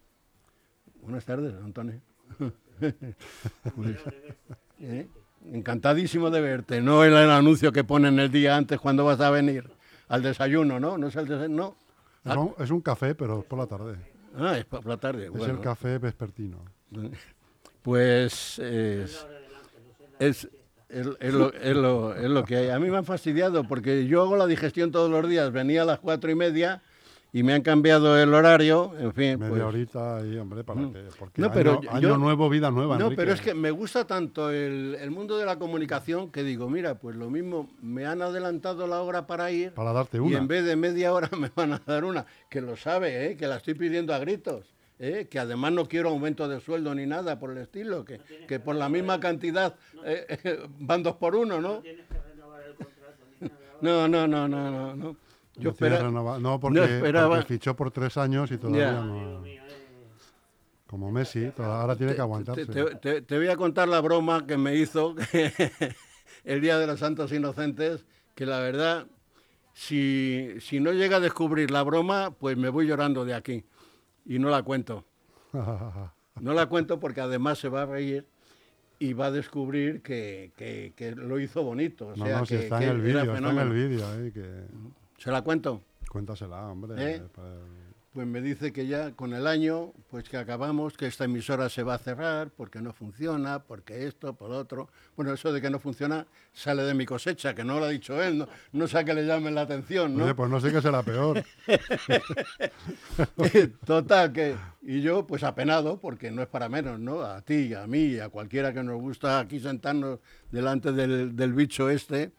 Buenas 1.01 1.25
tardes, 1.25 1.55
Antonio. 1.63 1.99
¿eh? 4.79 5.07
Encantadísimo 5.51 6.29
de 6.29 6.41
verte. 6.41 6.81
No 6.81 7.03
el, 7.03 7.13
el 7.13 7.31
anuncio 7.31 7.71
que 7.71 7.83
ponen 7.83 8.19
el 8.19 8.31
día 8.31 8.55
antes 8.55 8.79
cuando 8.79 9.05
vas 9.05 9.19
a 9.21 9.29
venir 9.29 9.69
al 10.07 10.23
desayuno, 10.23 10.79
¿no? 10.79 10.97
No 10.97 11.07
es 11.07 11.15
el 11.15 11.27
desayuno, 11.27 11.75
no. 12.23 12.55
Es 12.59 12.71
un, 12.71 12.81
café, 12.81 13.15
pero 13.15 13.43
por 13.43 13.59
la 13.59 13.67
tarde. 13.67 13.95
Ah, 14.37 14.57
es 14.57 14.65
por 14.65 14.85
la 14.85 14.97
tarde. 14.97 15.29
Es 15.33 15.47
el 15.47 15.59
café 15.59 15.97
vespertino. 15.97 16.57
Pues 17.83 18.59
es, 18.59 19.25
es, 20.19 20.49
es, 20.89 21.05
lo, 21.05 21.53
es, 21.53 21.73
lo, 21.73 22.13
es 22.13 22.29
lo 22.29 22.43
que 22.43 22.57
hay. 22.57 22.69
A 22.69 22.79
mí 22.79 22.89
me 22.89 22.97
han 22.97 23.05
fastidiado 23.05 23.65
porque 23.65 24.07
yo 24.07 24.23
hago 24.23 24.35
la 24.35 24.45
digestión 24.45 24.91
todos 24.91 25.09
los 25.09 25.29
días. 25.29 25.53
Venía 25.53 25.83
a 25.83 25.85
las 25.85 25.99
cuatro 25.99 26.29
y 26.29 26.35
media 26.35 26.81
y 27.33 27.43
me 27.43 27.53
han 27.53 27.61
cambiado 27.61 28.17
el 28.17 28.33
horario, 28.33 28.93
en 28.97 29.13
fin. 29.13 29.39
Media 29.39 29.49
pues, 29.49 29.61
horita 29.61 30.17
ahí, 30.17 30.37
hombre, 30.37 30.63
para 30.63 30.81
mm. 30.81 30.93
que. 30.93 31.03
Porque 31.19 31.41
no, 31.41 31.51
pero 31.51 31.81
año, 31.89 32.17
nuevo, 32.17 32.49
vida 32.49 32.71
nueva. 32.71 32.97
No, 32.97 33.11
pero 33.11 33.33
es 33.33 33.41
que 33.41 33.53
me 33.53 33.71
gusta 33.71 34.05
tanto 34.05 34.49
el, 34.49 34.97
el, 34.99 35.11
mundo 35.11 35.37
de 35.37 35.45
la 35.45 35.59
comunicación 35.59 36.31
que 36.31 36.43
digo, 36.43 36.69
mira, 36.69 36.95
pues 36.95 37.15
lo 37.15 37.29
mismo, 37.29 37.69
me 37.81 38.05
han 38.05 38.21
adelantado 38.21 38.87
la 38.87 39.01
hora 39.01 39.27
para 39.27 39.51
ir. 39.51 39.71
Para 39.71 39.91
darte 39.91 40.19
una. 40.19 40.31
Y 40.31 40.35
en 40.35 40.47
vez 40.47 40.63
de 40.65 40.75
media 40.75 41.13
hora 41.13 41.29
me 41.37 41.51
van 41.53 41.73
a 41.73 41.81
dar 41.85 42.05
una, 42.05 42.25
que 42.49 42.61
lo 42.61 42.77
sabe, 42.77 43.27
¿eh? 43.27 43.37
que 43.37 43.47
la 43.47 43.57
estoy 43.57 43.73
pidiendo 43.73 44.13
a 44.13 44.19
gritos. 44.19 44.65
¿Eh? 44.99 45.27
que 45.29 45.37
además 45.37 45.73
no 45.73 45.85
quiero 45.87 46.09
aumento 46.09 46.47
de 46.47 46.59
sueldo 46.59 46.95
ni 46.95 47.05
nada 47.05 47.37
por 47.37 47.51
el 47.51 47.59
estilo, 47.59 48.03
que, 48.03 48.19
que 48.47 48.59
por 48.59 48.75
la 48.75 48.89
misma 48.89 49.19
cantidad 49.19 49.75
eh, 50.03 50.67
van 50.79 51.03
dos 51.03 51.17
por 51.17 51.35
uno, 51.35 51.61
¿no? 51.61 51.83
No, 53.79 54.07
no, 54.07 54.27
no, 54.27 54.47
no, 54.47 54.71
no. 54.71 54.95
no. 54.95 55.26
Yo 55.57 55.73
no, 56.39 56.59
porque, 56.59 57.43
fichó 57.47 57.75
por 57.75 57.91
tres 57.91 58.17
años 58.17 58.51
y 58.51 58.57
todavía 58.57 58.91
no. 58.91 59.43
Como 60.85 61.11
Messi, 61.11 61.51
ahora 61.57 61.95
tiene 61.95 62.15
que 62.15 62.21
aguantarse. 62.21 62.65
Te, 62.65 63.37
voy 63.37 63.49
a 63.49 63.57
contar 63.57 63.89
la 63.89 63.99
broma 63.99 64.47
que 64.47 64.55
me 64.57 64.75
hizo 64.75 65.15
el 66.45 66.61
Día 66.61 66.79
de 66.79 66.87
los 66.87 66.99
Santos 66.99 67.33
Inocentes, 67.33 68.05
que 68.35 68.45
la 68.45 68.59
verdad, 68.59 69.07
si, 69.73 70.55
si 70.61 70.79
no 70.79 70.93
llega 70.93 71.17
a 71.17 71.19
descubrir 71.19 71.71
la 71.71 71.83
broma, 71.83 72.31
pues 72.31 72.55
me 72.55 72.69
voy 72.69 72.87
llorando 72.87 73.25
de 73.25 73.33
aquí. 73.33 73.65
Y 74.25 74.39
no 74.39 74.49
la 74.49 74.63
cuento. 74.63 75.05
No 76.39 76.53
la 76.53 76.67
cuento 76.67 76.99
porque 76.99 77.19
además 77.19 77.57
se 77.57 77.67
va 77.67 77.81
a 77.81 77.85
reír 77.87 78.23
y 78.99 79.13
va 79.13 79.27
a 79.27 79.31
descubrir 79.31 80.01
que, 80.01 80.51
que, 80.55 81.15
lo 81.15 81.39
hizo 81.39 81.63
bonito. 81.63 82.09
O 82.09 82.15
sea, 82.15 82.25
no, 82.25 82.39
no, 82.39 82.45
que, 82.45 82.59
está, 82.59 82.83
en 82.83 82.89
el 82.89 83.01
vídeo, 83.01 83.35
está 83.35 83.49
en 83.49 83.57
el 83.57 83.69
vídeo, 83.69 84.05
eh, 84.19 84.31
que... 84.31 84.45
¿Se 85.17 85.31
la 85.31 85.41
cuento? 85.41 85.81
Cuéntasela, 86.09 86.67
hombre. 86.67 87.15
¿Eh? 87.15 87.21
Pues 88.13 88.25
me 88.25 88.41
dice 88.41 88.73
que 88.73 88.87
ya 88.87 89.11
con 89.11 89.33
el 89.33 89.45
año, 89.45 89.93
pues 90.09 90.27
que 90.27 90.37
acabamos, 90.37 90.97
que 90.97 91.05
esta 91.05 91.25
emisora 91.25 91.69
se 91.69 91.83
va 91.83 91.95
a 91.95 91.97
cerrar 91.99 92.49
porque 92.49 92.81
no 92.81 92.91
funciona, 92.91 93.59
porque 93.59 94.07
esto, 94.07 94.33
por 94.33 94.51
otro. 94.51 94.89
Bueno, 95.15 95.33
eso 95.33 95.53
de 95.53 95.61
que 95.61 95.69
no 95.69 95.77
funciona 95.77 96.25
sale 96.51 96.83
de 96.83 96.95
mi 96.95 97.05
cosecha, 97.05 97.53
que 97.53 97.63
no 97.63 97.79
lo 97.79 97.85
ha 97.85 97.89
dicho 97.89 98.21
él, 98.21 98.39
no, 98.39 98.47
no 98.71 98.87
sé 98.87 98.97
a 98.97 99.03
que 99.03 99.13
le 99.13 99.25
llamen 99.25 99.53
la 99.53 99.61
atención, 99.61 100.17
¿no? 100.17 100.23
Oye, 100.23 100.33
pues 100.33 100.49
no 100.49 100.59
sé 100.59 100.71
qué 100.71 100.81
será 100.81 101.03
peor. 101.03 101.43
Total, 103.85 104.33
que... 104.33 104.55
Y 104.81 105.01
yo, 105.01 105.27
pues 105.27 105.43
apenado, 105.43 105.99
porque 105.99 106.31
no 106.31 106.41
es 106.41 106.47
para 106.47 106.69
menos, 106.69 106.99
¿no? 106.99 107.21
A 107.21 107.41
ti, 107.41 107.75
a 107.75 107.85
mí, 107.85 108.17
a 108.17 108.29
cualquiera 108.29 108.73
que 108.73 108.81
nos 108.81 108.99
gusta 108.99 109.39
aquí 109.39 109.59
sentarnos 109.59 110.19
delante 110.49 110.91
del, 110.91 111.35
del 111.35 111.53
bicho 111.53 111.89
este, 111.89 112.31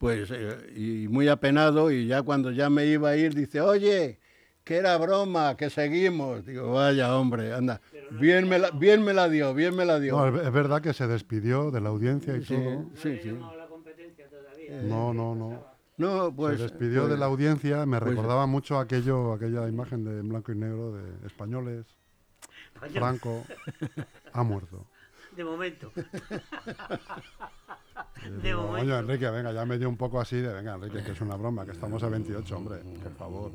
pues, 0.00 0.30
eh, 0.32 0.72
y 0.74 1.08
muy 1.08 1.28
apenado, 1.28 1.90
y 1.90 2.06
ya 2.06 2.22
cuando 2.22 2.50
ya 2.50 2.70
me 2.70 2.86
iba 2.86 3.10
a 3.10 3.16
ir, 3.18 3.34
dice, 3.34 3.60
oye, 3.60 4.18
que 4.64 4.76
era 4.76 4.96
broma, 4.96 5.58
que 5.58 5.68
seguimos. 5.68 6.46
Digo, 6.46 6.72
vaya 6.72 7.14
hombre, 7.14 7.52
anda. 7.52 7.82
bien, 8.12 8.48
me 8.48 8.58
la, 8.58 8.70
bien 8.70 9.04
me 9.04 9.12
la 9.12 9.28
dio, 9.28 9.52
bien 9.52 9.76
me 9.76 9.84
la 9.84 10.00
dio. 10.00 10.16
No, 10.16 10.40
es 10.40 10.52
verdad 10.52 10.80
que 10.80 10.94
se 10.94 11.06
despidió 11.06 11.70
de 11.70 11.82
la 11.82 11.90
audiencia 11.90 12.34
y 12.34 12.40
todo. 12.40 12.86
Sí, 12.94 13.18
sí. 13.22 13.36
No, 14.84 15.12
no, 15.12 15.34
no. 15.34 15.66
No, 15.98 16.34
pues, 16.34 16.56
se 16.56 16.62
despidió 16.62 17.02
de 17.02 17.08
pues, 17.08 17.20
la 17.20 17.26
audiencia, 17.26 17.84
me 17.84 17.98
pues, 17.98 18.10
recordaba 18.10 18.46
mucho 18.46 18.78
aquello, 18.78 19.34
aquella 19.34 19.68
imagen 19.68 20.02
de 20.02 20.22
blanco 20.22 20.50
y 20.50 20.56
negro 20.56 20.92
de 20.92 21.26
españoles. 21.26 21.84
Franco 22.94 23.44
ha 24.32 24.42
muerto. 24.42 24.86
De 25.36 25.44
momento. 25.44 25.92
De 28.42 28.54
Oye, 28.54 28.98
Enrique, 28.98 29.30
venga, 29.30 29.52
ya 29.52 29.64
me 29.64 29.78
dio 29.78 29.88
un 29.88 29.96
poco 29.96 30.20
así 30.20 30.36
de, 30.36 30.52
venga, 30.52 30.74
Enrique, 30.74 31.02
que 31.02 31.12
es 31.12 31.20
una 31.20 31.36
broma, 31.36 31.64
que 31.64 31.72
estamos 31.72 32.02
a 32.02 32.08
28, 32.08 32.56
hombre, 32.56 32.78
por 33.02 33.14
favor. 33.14 33.52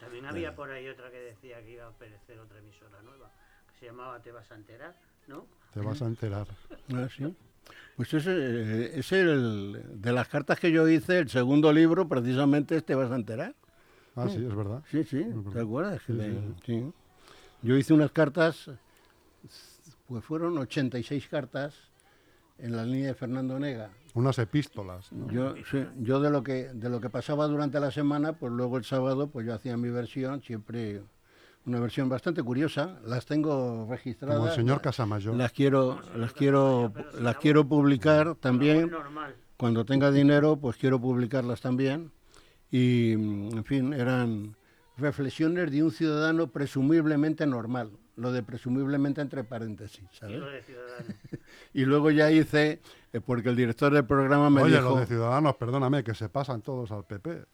También 0.00 0.26
había 0.26 0.54
por 0.54 0.70
ahí 0.70 0.88
otra 0.88 1.10
que 1.10 1.18
decía 1.18 1.62
que 1.62 1.72
iba 1.72 1.84
a 1.84 1.88
aparecer 1.88 2.38
otra 2.38 2.58
emisora 2.58 3.02
nueva, 3.02 3.30
que 3.72 3.78
se 3.78 3.86
llamaba 3.86 4.20
Te 4.20 4.32
vas 4.32 4.50
a 4.50 4.54
enterar, 4.54 4.96
¿no? 5.26 5.46
Te 5.74 5.80
vas 5.80 6.00
a 6.02 6.06
enterar. 6.06 6.46
Ah, 6.94 7.08
sí. 7.14 7.34
Pues 7.96 8.12
ese 8.14 8.98
es 8.98 9.12
el 9.12 9.82
de 10.00 10.12
las 10.12 10.28
cartas 10.28 10.60
que 10.60 10.70
yo 10.70 10.88
hice, 10.88 11.18
el 11.18 11.28
segundo 11.28 11.72
libro, 11.72 12.08
precisamente 12.08 12.80
Te 12.82 12.94
vas 12.94 13.10
a 13.10 13.16
enterar. 13.16 13.54
Ah, 14.14 14.28
sí, 14.28 14.44
es 14.44 14.54
verdad. 14.54 14.82
Sí, 14.90 15.04
sí, 15.04 15.26
¿te 15.52 15.60
acuerdas? 15.60 16.00
sí. 16.64 16.92
Yo 17.62 17.76
hice 17.76 17.92
unas 17.92 18.12
cartas, 18.12 18.70
pues 20.06 20.24
fueron 20.24 20.56
86 20.56 21.26
cartas 21.28 21.74
en 22.58 22.76
la 22.76 22.84
línea 22.84 23.08
de 23.08 23.14
Fernando 23.14 23.58
Nega. 23.58 23.90
Unas 24.14 24.38
epístolas. 24.38 25.10
Yo, 25.30 25.54
yo 26.00 26.20
de 26.20 26.30
lo 26.30 26.42
que 26.42 26.70
de 26.72 26.88
lo 26.88 27.00
que 27.00 27.10
pasaba 27.10 27.46
durante 27.46 27.78
la 27.80 27.90
semana, 27.90 28.32
pues 28.32 28.52
luego 28.52 28.78
el 28.78 28.84
sábado, 28.84 29.28
pues 29.28 29.46
yo 29.46 29.54
hacía 29.54 29.76
mi 29.76 29.90
versión, 29.90 30.42
siempre 30.42 31.02
una 31.66 31.80
versión 31.80 32.08
bastante 32.08 32.42
curiosa. 32.42 32.98
Las 33.04 33.26
tengo 33.26 33.86
registradas. 33.90 34.36
Como 34.36 34.48
el 34.48 34.54
señor 34.54 34.80
Casamayor. 34.80 35.34
Las 35.34 35.52
quiero, 35.52 36.00
las 36.16 36.32
quiero, 36.32 36.92
las 37.20 37.36
quiero 37.36 37.68
publicar 37.68 38.36
también. 38.36 38.90
Cuando 39.56 39.84
tenga 39.84 40.10
dinero, 40.10 40.56
pues 40.56 40.76
quiero 40.76 41.00
publicarlas 41.00 41.60
también. 41.60 42.12
Y, 42.70 43.12
en 43.12 43.64
fin, 43.64 43.92
eran 43.92 44.56
reflexiones 44.96 45.70
de 45.70 45.82
un 45.82 45.90
ciudadano 45.90 46.48
presumiblemente 46.48 47.46
normal, 47.46 47.90
lo 48.16 48.32
de 48.32 48.42
presumiblemente 48.42 49.20
entre 49.20 49.44
paréntesis, 49.44 50.04
¿sabes? 50.12 50.42
Y, 51.74 51.84
luego 51.84 52.10
ya 52.10 52.30
hice, 52.30 52.80
eh, 53.12 53.20
porque 53.20 53.50
el 53.50 53.56
director 53.56 53.92
del 53.92 54.06
programa 54.06 54.48
me 54.48 54.64
dijo... 54.64 54.78
Oye, 54.78 54.80
lo 54.80 54.96
de 54.96 55.06
ciudadanos, 55.06 55.56
perdóname, 55.56 56.02
que 56.02 56.14
se 56.14 56.28
pasan 56.28 56.62
todos 56.62 56.90
al 56.90 57.04
PP. 57.04 57.44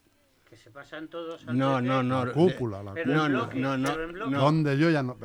Que 0.48 0.56
se 0.56 0.70
pasan 0.70 1.08
todos 1.08 1.46
al 1.48 1.58
no, 1.58 1.76
PP. 1.76 1.88
No, 1.88 2.02
no, 2.04 2.26
la 2.26 2.32
cúpula, 2.32 2.82
la 2.82 2.92
cúpula. 2.92 3.28
No, 3.28 3.28
no, 3.28 3.76
no, 3.76 3.96
no, 4.28 4.40
Donde 4.40 4.78
yo 4.78 4.90
ya 4.90 5.02
no... 5.02 5.16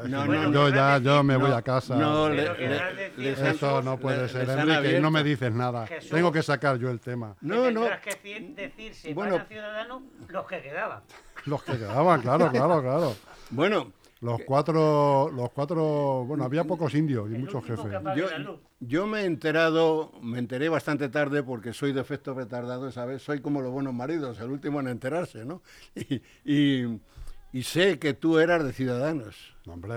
yo 0.52 0.70
ya, 0.70 0.98
yo 0.98 1.24
me 1.24 1.38
voy 1.38 1.52
a 1.52 1.62
casa. 1.62 1.96
No, 1.96 2.30
eso 2.32 3.82
no 3.84 4.00
puede 4.00 4.28
ser, 4.30 4.50
Enrique, 4.50 5.00
no 5.00 5.12
me 5.12 5.24
dices 5.24 5.54
nada. 5.54 5.88
Tengo 6.10 6.32
que 6.32 6.42
sacar 6.42 6.78
yo 6.78 6.90
el 6.90 7.00
tema. 7.00 7.36
No, 7.42 7.70
no. 7.70 7.88
que 8.02 8.54
decir 8.56 8.96
si 8.96 9.14
bueno, 9.14 9.40
ciudadanos 9.48 10.02
los 10.30 10.48
que 10.48 10.62
quedaban. 10.62 11.04
Los 11.46 11.64
que 11.64 11.74
quedaban, 11.74 12.22
claro, 12.22 12.50
claro, 12.50 12.82
claro. 12.82 13.16
Bueno, 13.50 13.94
los 14.22 14.42
cuatro, 14.46 15.30
los 15.32 15.52
cuatro, 15.52 16.26
bueno, 16.26 16.44
había 16.44 16.64
pocos 16.64 16.94
indios 16.96 17.30
y 17.30 17.38
muchos 17.38 17.64
jefes. 17.66 17.86
Yo, 18.80 19.08
me 19.08 19.22
he 19.22 19.26
enterado, 19.26 20.12
me 20.22 20.40
enteré 20.40 20.70
bastante 20.70 21.10
tarde 21.10 21.44
porque 21.44 21.74
soy 21.74 21.94
de 21.94 22.02
efecto 22.02 22.34
retardado, 22.34 22.92
¿sabes? 22.92 23.22
Soy 23.22 23.42
como 23.42 23.62
los 23.62 23.72
buenos 23.72 23.94
maridos, 23.94 24.40
el 24.40 24.52
último 24.52 24.80
en 24.80 24.88
enterarse, 24.88 25.46
¿no? 25.46 25.62
y 25.96 26.22
y 26.46 27.00
sé 27.64 28.00
que 28.00 28.14
tú 28.14 28.40
eras 28.40 28.64
de 28.64 28.74
Ciudadanos. 28.74 29.36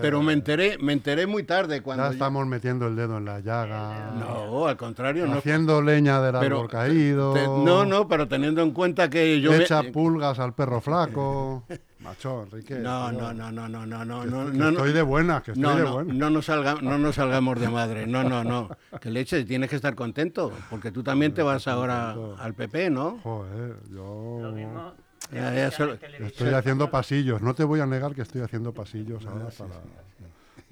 pero 0.00 0.22
me 0.22 0.32
enteré, 0.32 0.78
me 0.78 0.92
enteré 0.92 1.26
muy 1.26 1.42
tarde 1.42 1.82
cuando. 1.82 2.04
Ya 2.04 2.10
estamos 2.10 2.46
metiendo 2.46 2.86
el 2.86 2.96
dedo 2.96 3.18
en 3.18 3.24
la 3.24 3.40
llaga. 3.40 4.12
No, 4.18 4.66
al 4.66 4.76
contrario, 4.76 5.26
no. 5.26 5.38
Haciendo 5.38 5.82
leña 5.82 6.20
del 6.20 6.36
árbol 6.36 6.68
caído. 6.68 7.34
no, 7.64 7.84
no, 7.84 8.08
pero 8.08 8.28
teniendo 8.28 8.62
en 8.62 8.72
cuenta 8.72 9.10
que 9.10 9.40
yo. 9.40 9.54
Echa 9.54 9.82
pulgas 9.92 10.38
al 10.38 10.54
perro 10.54 10.80
flaco. 10.80 11.64
Macho, 12.00 12.44
Enrique. 12.44 12.76
No, 12.76 13.12
no, 13.12 13.34
no, 13.34 13.52
no, 13.52 13.68
no, 13.68 13.84
no, 13.84 14.04
no, 14.04 14.22
que, 14.22 14.56
no, 14.56 14.68
Estoy 14.70 14.92
de 14.92 15.02
buena, 15.02 15.42
que 15.42 15.52
estoy 15.52 15.76
de 15.76 15.84
buena. 15.84 16.14
No 16.14 16.30
nos, 16.30 16.46
salga, 16.46 16.76
no 16.80 16.96
nos 16.96 17.16
salgamos 17.16 17.60
de 17.60 17.68
madre. 17.68 18.06
No, 18.06 18.24
no, 18.24 18.42
no. 18.42 18.70
Que 19.00 19.10
leche, 19.10 19.44
tienes 19.44 19.68
que 19.68 19.76
estar 19.76 19.94
contento, 19.94 20.50
porque 20.70 20.90
tú 20.90 21.02
también 21.02 21.34
te 21.34 21.42
vas 21.42 21.68
ahora 21.68 22.16
al 22.38 22.54
PP, 22.54 22.88
¿no? 22.88 23.18
Joder, 23.22 23.76
yo. 23.90 24.38
Lo 24.40 24.52
mismo 24.52 24.94
estoy 25.32 26.54
haciendo 26.54 26.90
pasillos, 26.90 27.40
no 27.40 27.54
te 27.54 27.64
voy 27.64 27.80
a 27.80 27.86
negar 27.86 28.14
que 28.14 28.22
estoy 28.22 28.42
haciendo 28.42 28.72
pasillos 28.72 29.24
ahora 29.26 29.48
para, 29.48 29.74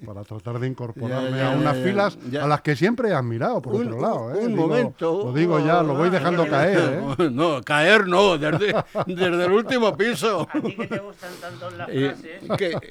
para 0.05 0.23
tratar 0.23 0.59
de 0.59 0.67
incorporarme 0.67 1.41
a 1.41 1.51
unas 1.51 1.77
filas 1.77 2.17
a 2.41 2.47
las 2.47 2.61
que 2.61 2.75
siempre 2.75 3.09
he 3.09 3.13
admirado, 3.13 3.61
por 3.61 3.75
otro 3.75 3.99
lado. 3.99 4.33
¿eh? 4.33 4.45
Un 4.45 4.55
momento. 4.55 5.23
Lo 5.25 5.33
digo 5.33 5.59
ya, 5.59 5.83
lo 5.83 5.95
voy 5.95 6.09
dejando 6.09 6.47
caer. 6.47 7.01
¿eh? 7.17 7.29
No, 7.39 7.61
caer 7.61 8.07
no, 8.07 8.37
desde, 8.37 8.73
desde 9.05 9.45
el 9.45 9.51
último 9.51 9.95
piso. 9.95 10.47
¿A 10.49 10.61
ti 10.61 10.75
que 10.75 10.87
te 10.87 10.99
gustan 10.99 11.29
tanto 11.39 11.69
las 11.71 11.87
frases? 11.87 12.41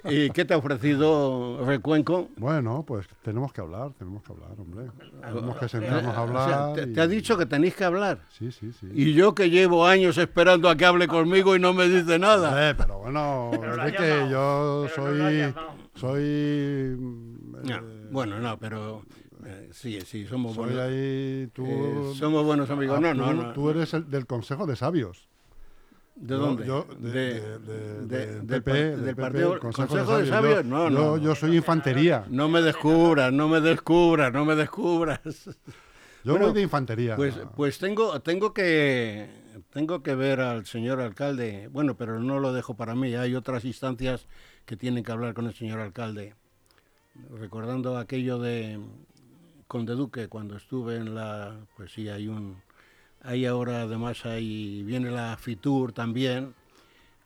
¿Y 0.04 0.30
qué 0.30 0.44
te 0.44 0.54
ha 0.54 0.56
ofrecido 0.56 1.64
Recuenco? 1.64 2.28
Bueno, 2.36 2.84
pues 2.86 3.06
tenemos 3.22 3.52
que 3.52 3.60
hablar, 3.60 3.92
tenemos 3.98 4.22
que 4.22 4.32
hablar, 4.32 4.50
hombre. 4.58 4.84
Tenemos 5.22 5.56
que 5.56 5.68
sentarnos 5.68 6.14
a 6.14 6.20
hablar. 6.20 6.72
te, 6.74 7.00
ha 7.00 7.06
dicho 7.06 7.36
que 7.36 7.46
tenéis 7.46 7.74
que 7.74 7.84
hablar? 7.84 8.18
Sí, 8.30 8.52
sí, 8.52 8.72
sí. 8.72 8.88
Y 8.92 9.14
yo 9.14 9.34
que 9.34 9.50
llevo 9.50 9.86
años 9.86 10.18
esperando 10.18 10.68
a 10.68 10.76
que 10.76 10.84
hable 10.84 11.08
conmigo 11.08 11.56
y 11.56 11.58
no 11.58 11.72
me 11.72 11.88
dice 11.88 12.18
nada. 12.18 12.70
Eh, 12.70 12.74
pero 12.74 12.98
bueno, 12.98 13.50
es 13.84 13.92
que 13.92 14.28
yo 14.30 14.86
soy 14.94 15.52
soy. 15.98 16.22
Eh, 16.22 16.96
bueno, 18.10 18.38
no, 18.38 18.58
pero. 18.58 19.02
Eh, 19.44 19.68
sí, 19.72 20.00
sí, 20.02 20.26
somos 20.26 20.54
soy 20.54 20.66
buenos. 20.66 20.82
Ahí, 20.82 21.48
tú, 21.52 21.64
eh, 21.66 22.12
somos 22.14 22.44
buenos 22.44 22.70
amigos. 22.70 23.00
no, 23.00 23.14
no, 23.14 23.32
no. 23.32 23.52
Tú 23.52 23.70
eres 23.70 23.94
el 23.94 24.08
del 24.10 24.26
Consejo 24.26 24.66
de 24.66 24.76
Sabios. 24.76 25.28
¿De 26.16 26.34
dónde? 26.34 26.66
Yo, 26.66 26.84
de, 26.98 27.58
de, 27.60 28.40
del, 28.40 29.14
Partido 29.14 29.60
Consejo, 29.60 30.18
de, 30.18 30.26
Sabios. 30.26 30.64
no, 30.64 30.90
no. 30.90 31.16
Yo, 31.16 31.34
soy 31.34 31.56
infantería. 31.56 32.24
No 32.28 32.48
me 32.48 32.60
descubras, 32.60 33.32
no 33.32 33.48
me 33.48 33.60
descubras, 33.60 34.32
no 34.32 34.44
me 34.44 34.56
descubras. 34.56 35.20
Yo 36.24 36.36
voy 36.36 36.52
de 36.52 36.62
infantería. 36.62 37.14
Pues, 37.14 37.36
pues 37.54 37.78
tengo, 37.78 38.20
tengo 38.20 38.52
que 38.52 39.28
tengo 39.70 40.02
que 40.02 40.14
ver 40.14 40.40
al 40.40 40.66
señor 40.66 41.00
alcalde. 41.00 41.68
Bueno, 41.70 41.96
pero 41.96 42.18
no 42.20 42.40
lo 42.40 42.52
dejo 42.52 42.74
para 42.74 42.94
mí. 42.94 43.14
Hay 43.14 43.34
otras 43.34 43.64
instancias 43.64 44.26
que 44.68 44.76
tienen 44.76 45.02
que 45.02 45.10
hablar 45.10 45.32
con 45.32 45.46
el 45.46 45.54
señor 45.54 45.80
alcalde. 45.80 46.34
Recordando 47.30 47.96
aquello 47.96 48.38
de 48.38 48.78
Conde 49.66 49.94
Duque, 49.94 50.28
cuando 50.28 50.58
estuve 50.58 50.96
en 50.96 51.14
la, 51.14 51.56
pues 51.74 51.90
sí, 51.92 52.10
hay 52.10 52.28
un, 52.28 52.60
hay 53.22 53.46
ahora 53.46 53.80
además 53.82 54.26
ahí 54.26 54.82
viene 54.82 55.10
la 55.10 55.38
FITUR 55.38 55.94
también, 55.94 56.54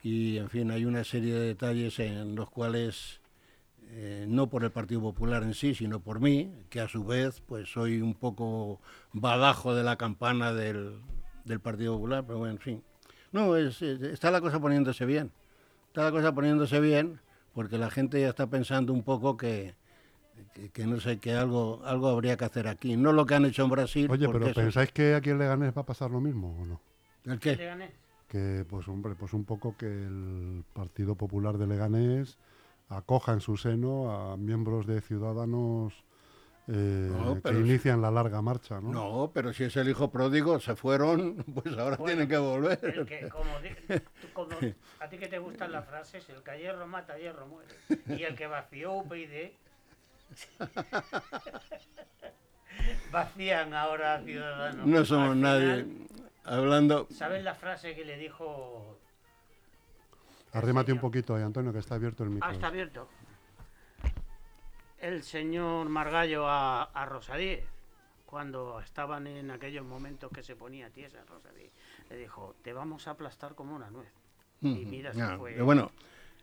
y 0.04 0.38
en 0.38 0.50
fin, 0.50 0.70
hay 0.70 0.84
una 0.84 1.02
serie 1.02 1.34
de 1.34 1.48
detalles 1.48 1.98
en 1.98 2.36
los 2.36 2.48
cuales, 2.48 3.20
eh, 3.88 4.24
no 4.28 4.48
por 4.48 4.62
el 4.62 4.70
Partido 4.70 5.00
Popular 5.00 5.42
en 5.42 5.54
sí, 5.54 5.74
sino 5.74 5.98
por 5.98 6.20
mí, 6.20 6.48
que 6.70 6.80
a 6.80 6.86
su 6.86 7.04
vez, 7.04 7.42
pues 7.44 7.72
soy 7.72 8.00
un 8.00 8.14
poco 8.14 8.80
badajo 9.12 9.74
de 9.74 9.82
la 9.82 9.96
campana 9.96 10.52
del, 10.52 11.00
del 11.44 11.58
Partido 11.58 11.94
Popular, 11.96 12.22
pero 12.24 12.38
bueno, 12.38 12.54
en 12.54 12.60
fin. 12.60 12.82
No, 13.32 13.56
está 13.56 14.30
la 14.30 14.40
cosa 14.40 14.60
poniéndose 14.60 15.04
bien, 15.06 15.32
está 15.88 16.04
la 16.04 16.12
cosa 16.12 16.32
poniéndose 16.32 16.78
bien 16.78 17.20
porque 17.54 17.78
la 17.78 17.90
gente 17.90 18.20
ya 18.20 18.28
está 18.28 18.46
pensando 18.48 18.92
un 18.92 19.02
poco 19.02 19.36
que, 19.36 19.74
que, 20.72 20.86
no 20.86 21.00
sé, 21.00 21.18
que 21.18 21.32
algo, 21.34 21.80
algo 21.84 22.08
habría 22.08 22.36
que 22.36 22.44
hacer 22.44 22.68
aquí. 22.68 22.96
No 22.96 23.12
lo 23.12 23.26
que 23.26 23.34
han 23.34 23.44
hecho 23.44 23.64
en 23.64 23.70
Brasil. 23.70 24.08
Oye, 24.10 24.28
pero 24.28 24.52
¿pensáis 24.52 24.92
que 24.92 25.14
aquí 25.14 25.30
en 25.30 25.38
Leganés 25.38 25.76
va 25.76 25.82
a 25.82 25.86
pasar 25.86 26.10
lo 26.10 26.20
mismo 26.20 26.56
o 26.60 26.66
no? 26.66 26.80
¿El 27.24 27.38
qué? 27.38 27.90
Que, 28.28 28.64
pues 28.68 28.88
hombre, 28.88 29.14
pues 29.14 29.34
un 29.34 29.44
poco 29.44 29.76
que 29.76 29.86
el 29.86 30.64
Partido 30.72 31.14
Popular 31.14 31.58
de 31.58 31.66
Leganés 31.66 32.38
acoja 32.88 33.32
en 33.32 33.40
su 33.40 33.56
seno 33.56 34.10
a 34.10 34.36
miembros 34.36 34.86
de 34.86 35.00
Ciudadanos 35.00 36.04
eh, 36.68 37.40
que 37.42 37.50
inician 37.50 38.00
la 38.00 38.10
larga 38.10 38.40
marcha, 38.40 38.80
¿no? 38.80 38.92
No, 38.92 39.30
pero 39.34 39.52
si 39.52 39.64
es 39.64 39.76
el 39.76 39.88
hijo 39.88 40.10
pródigo, 40.10 40.60
se 40.60 40.76
fueron, 40.76 41.36
pues 41.54 41.76
ahora 41.76 41.96
tienen 41.96 42.28
que 42.28 42.36
volver. 42.36 43.30
como, 44.32 44.56
a 45.00 45.08
ti 45.08 45.18
que 45.18 45.28
te 45.28 45.38
gustan 45.38 45.72
las 45.72 45.84
frases, 45.86 46.28
el 46.28 46.42
que 46.42 46.58
hierro 46.58 46.86
mata, 46.86 47.18
hierro 47.18 47.46
muere. 47.46 47.74
Y 48.16 48.22
el 48.22 48.36
que 48.36 48.46
vació 48.46 48.92
UPyD, 48.92 49.50
vacían 53.10 53.74
ahora 53.74 54.14
a 54.14 54.22
Ciudadanos. 54.22 54.86
No 54.86 55.04
somos 55.04 55.36
nadie. 55.36 55.86
Hablando... 56.44 57.06
¿Sabes 57.10 57.42
la 57.44 57.54
frase 57.54 57.94
que 57.94 58.04
le 58.04 58.16
dijo... 58.16 58.98
Arrímate 60.52 60.92
un 60.92 60.98
poquito 60.98 61.34
ahí, 61.34 61.42
Antonio, 61.42 61.72
que 61.72 61.78
está 61.78 61.94
abierto 61.94 62.24
el 62.24 62.30
micro. 62.30 62.48
Ah, 62.48 62.52
está 62.52 62.66
abierto 62.66 63.08
el 65.02 65.22
señor 65.22 65.88
Margallo 65.88 66.48
a, 66.48 66.84
a 66.84 67.04
Rosadí, 67.04 67.58
cuando 68.24 68.80
estaban 68.80 69.26
en 69.26 69.50
aquellos 69.50 69.84
momentos 69.84 70.30
que 70.32 70.42
se 70.42 70.56
ponía 70.56 70.88
tiesa 70.88 71.18
Rosadí, 71.28 71.70
le 72.08 72.16
dijo, 72.16 72.54
te 72.62 72.72
vamos 72.72 73.06
a 73.06 73.10
aplastar 73.10 73.54
como 73.54 73.76
una 73.76 73.90
nuez. 73.90 74.08
Y 74.62 74.86
mira, 74.86 75.12
se 75.12 75.36
fue... 75.36 75.60
Bueno, 75.60 75.90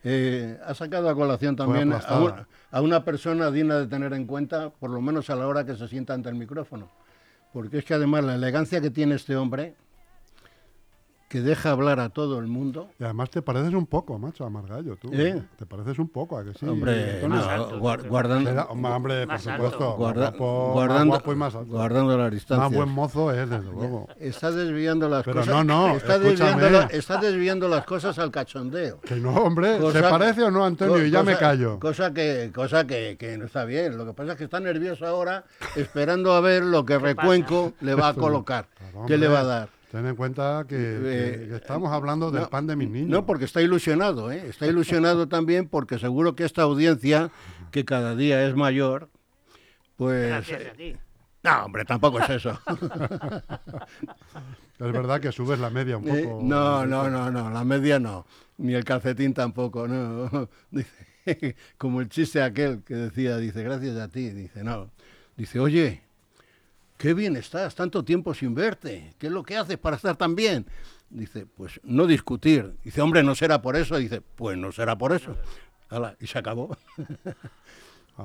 eh, 0.04 0.60
ha 0.64 0.74
sacado 0.74 1.10
a 1.10 1.16
colación 1.16 1.56
también 1.56 1.92
a, 1.94 2.82
una 2.82 3.04
persona 3.04 3.50
digna 3.50 3.80
de 3.80 3.88
tener 3.88 4.14
en 4.14 4.26
cuenta, 4.26 4.70
por 4.70 4.90
lo 4.90 5.02
menos 5.02 5.30
a 5.30 5.36
la 5.36 5.48
hora 5.48 5.66
que 5.66 5.76
se 5.76 5.88
sienta 5.88 6.14
ante 6.14 6.30
el 6.30 6.36
micrófono. 6.36 6.92
Porque 7.54 7.80
es 7.80 7.86
que 7.86 7.94
además 7.94 8.24
la 8.26 8.36
elegancia 8.36 8.82
que 8.82 8.92
tiene 8.92 9.16
este 9.16 9.36
hombre, 9.36 9.74
que 11.30 11.42
deja 11.42 11.70
hablar 11.70 12.00
a 12.00 12.10
todo 12.10 12.40
el 12.40 12.48
mundo. 12.48 12.90
Y 13.00 13.04
además 13.04 13.30
te 13.30 13.44
pareces 13.44 13.74
un 13.76 13.86
poco, 13.86 14.18
macho, 14.18 14.46
a 14.46 14.50
Margallo, 14.50 14.96
tú. 14.98 15.10
¿Eh? 15.14 15.40
Te 15.58 15.66
pareces 15.68 16.00
un 16.00 16.10
poco, 16.10 16.38
¿a 16.40 16.44
que 16.44 16.56
sí? 16.56 16.66
Hombre, 16.68 17.22
Más 17.28 17.46
no, 17.46 17.50
alto, 17.52 17.80
guardando, 17.80 18.50
Era- 18.50 18.64
hombre, 18.66 19.20
por 19.20 19.28
Más 19.28 19.44
supuesto. 19.44 19.66
alto. 19.92 19.96
guarda- 19.96 20.32
más 20.32 20.40
guapo, 20.40 20.66
más 20.66 20.74
guardando, 20.74 21.10
guapo 21.14 21.32
y 21.32 21.36
más 21.36 21.56
alto. 21.56 21.72
guardando 21.72 22.18
las 22.18 22.26
Más 22.26 22.32
distancias. 22.34 22.72
buen 22.76 22.90
mozo 22.90 23.32
es, 23.32 23.48
desde 23.48 23.64
luego. 23.72 24.08
Está 24.20 24.50
desviando 24.52 25.08
las 25.08 25.24
Pero 25.24 25.42
cosas. 25.42 25.54
no, 25.54 25.64
no, 25.64 25.96
está 25.98 26.18
desviando, 26.18 26.70
la- 26.70 26.84
está 26.86 27.18
desviando 27.22 27.68
las 27.68 27.86
cosas 27.86 28.18
al 28.18 28.32
cachondeo. 28.32 29.00
Que 29.02 29.16
no, 29.18 29.30
hombre, 29.36 29.78
Cosa- 29.78 30.02
¿se 30.02 30.10
parece 30.10 30.42
o 30.44 30.50
no, 30.50 30.66
Antonio? 30.66 30.96
Co- 30.96 31.02
Y 31.02 31.12
ya 31.12 31.22
me 31.22 31.38
callo. 31.38 31.80
Cosa 31.80 32.12
que, 32.12 32.52
cosa 32.56 32.88
que, 32.88 33.18
que 33.20 33.38
no 33.38 33.46
está 33.46 33.66
bien. 33.66 33.96
Lo 33.98 34.06
que 34.08 34.14
pasa 34.14 34.32
es 34.32 34.38
que 34.40 34.46
está 34.46 34.60
nervioso 34.60 35.06
ahora, 35.06 35.44
esperando 35.76 36.34
a 36.34 36.42
ver 36.42 36.64
lo 36.64 36.84
que 36.86 36.98
Recuenco 36.98 37.74
le 37.82 37.94
va 37.94 38.08
a 38.10 38.14
colocar. 38.16 38.66
Claro, 38.76 39.06
¿Qué 39.06 39.16
le 39.18 39.28
va 39.28 39.42
a 39.42 39.44
dar? 39.44 39.70
Ten 39.92 40.06
en 40.06 40.16
cuenta 40.16 40.66
que, 40.68 40.76
que- 40.76 41.34
Eh, 41.44 41.48
que 41.50 41.56
estamos 41.56 41.92
hablando 41.92 42.30
del 42.32 42.44
no, 42.44 42.50
pan 42.50 42.68
de 42.68 42.76
mis 42.76 42.90
niños. 42.90 43.10
No, 43.10 43.26
porque 43.26 43.46
está 43.46 43.62
ilusionado, 43.62 44.32
¿eh? 44.32 44.44
Está 44.48 44.68
ilusionado 44.68 45.28
también 45.28 45.68
porque 45.68 45.98
seguro 45.98 46.36
que 46.36 46.44
esta 46.46 46.62
audiencia, 46.62 47.32
que 47.72 47.86
cada 47.86 48.16
día 48.16 48.46
es 48.48 48.56
mayor, 48.56 49.10
pues... 49.98 50.28
Gracias 50.28 50.62
eh, 50.62 50.70
a 50.70 50.74
ti. 50.74 50.96
no, 51.44 51.66
hombre, 51.66 51.86
tampoco 51.86 52.20
es 52.20 52.30
eso. 52.30 52.60
Es 54.80 54.94
verdad 54.94 55.20
que 55.20 55.32
subes 55.34 55.60
la 55.60 55.70
media 55.70 55.98
un 55.98 56.08
Eh, 56.08 56.24
poco. 56.24 56.40
no, 56.42 56.86
no, 56.86 57.10
no, 57.10 57.30
no, 57.30 57.50
la 57.50 57.66
media 57.66 58.00
no, 58.00 58.26
ni 58.58 58.74
el 58.76 58.86
calcetín 58.86 59.34
tampoco, 59.34 59.88
no. 59.90 60.48
Dice, 60.72 61.56
como 61.78 62.00
el 62.00 62.08
chiste 62.08 62.42
aquel 62.42 62.82
que 62.86 62.94
decía, 62.96 63.36
dice, 63.38 63.62
gracias 63.62 63.98
a 63.98 64.08
ti, 64.08 64.30
dice, 64.30 64.64
no. 64.64 64.90
Dice, 65.36 65.60
oye, 65.60 66.02
qué 67.00 67.14
bien 67.14 67.38
estás, 67.38 67.76
tanto 67.76 68.04
tiempo 68.04 68.34
sin 68.34 68.54
verte, 68.54 69.16
¿qué 69.18 69.28
es 69.28 69.34
lo 69.34 69.42
que 69.42 69.56
haces 69.56 69.78
para 69.78 69.96
estar 69.96 70.18
tan 70.18 70.36
bien? 70.36 70.68
Dice, 71.10 71.48
pues 71.48 71.80
no 71.84 72.06
discutir. 72.06 72.76
Dice, 72.84 73.02
hombre, 73.02 73.24
no 73.24 73.34
será 73.34 73.62
por 73.62 73.76
eso. 73.76 73.98
Dice, 73.98 74.22
pues 74.22 74.58
no 74.58 74.72
será 74.72 74.98
por 74.98 75.14
eso. 75.14 75.36
Y 76.20 76.28
se 76.28 76.38
acabó. 76.38 76.78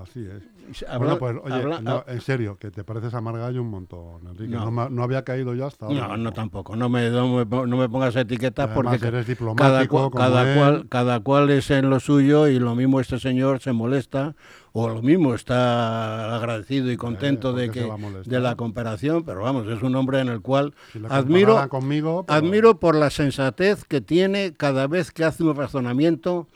Así 0.02 0.26
es. 0.26 0.76
Se- 0.76 0.86
bueno, 0.86 1.12
habla- 1.12 1.18
pues 1.18 1.36
oye, 1.44 1.54
habla- 1.54 1.80
no, 1.80 2.04
en 2.08 2.20
serio, 2.20 2.56
que 2.58 2.70
te 2.72 2.82
pareces 2.82 3.14
a 3.14 3.20
Margallo 3.20 3.62
un 3.62 3.68
montón, 3.70 4.26
Enrique. 4.26 4.52
No. 4.54 4.68
No, 4.70 4.88
no 4.90 5.02
había 5.04 5.22
caído 5.22 5.54
yo 5.54 5.66
hasta 5.66 5.86
ahora. 5.86 6.08
No, 6.08 6.16
no 6.16 6.32
tampoco. 6.32 6.74
No 6.74 6.88
me, 6.88 7.10
no 7.10 7.28
me, 7.28 7.44
no 7.44 7.76
me 7.76 7.88
pongas 7.88 8.16
etiquetas 8.16 8.70
Además, 8.70 8.94
porque 8.98 9.06
eres 9.06 9.24
cada, 9.24 9.28
diplomático 9.34 9.96
cua- 9.96 10.10
como 10.10 10.24
cada 10.24 10.52
él. 10.52 10.58
cual, 10.58 10.88
cada 10.88 11.20
cual 11.20 11.50
es 11.50 11.70
en 11.70 11.90
lo 11.90 12.00
suyo 12.00 12.48
y 12.48 12.58
lo 12.58 12.74
mismo 12.74 12.98
este 12.98 13.20
señor 13.20 13.60
se 13.60 13.72
molesta 13.72 14.34
o 14.72 14.88
lo 14.88 15.00
mismo 15.02 15.34
está 15.34 16.34
agradecido 16.34 16.90
y 16.90 16.96
contento 16.96 17.52
¿por 17.52 17.60
de 17.60 17.70
que 17.70 17.88
de 18.24 18.40
la 18.40 18.56
comparación, 18.56 19.22
pero 19.22 19.42
vamos, 19.42 19.68
es 19.68 19.80
un 19.82 19.94
hombre 19.94 20.20
en 20.20 20.28
el 20.28 20.40
cual 20.40 20.74
Si 20.92 21.00
admiro 21.08 21.68
conmigo, 21.68 22.24
pero- 22.26 22.36
admiro 22.38 22.80
por 22.80 22.96
la 22.96 23.10
sensatez 23.10 23.84
que 23.84 24.00
tiene 24.00 24.54
cada 24.54 24.88
vez 24.88 25.12
que 25.12 25.24
hace 25.24 25.44
un 25.44 25.54
razonamiento 25.54 26.48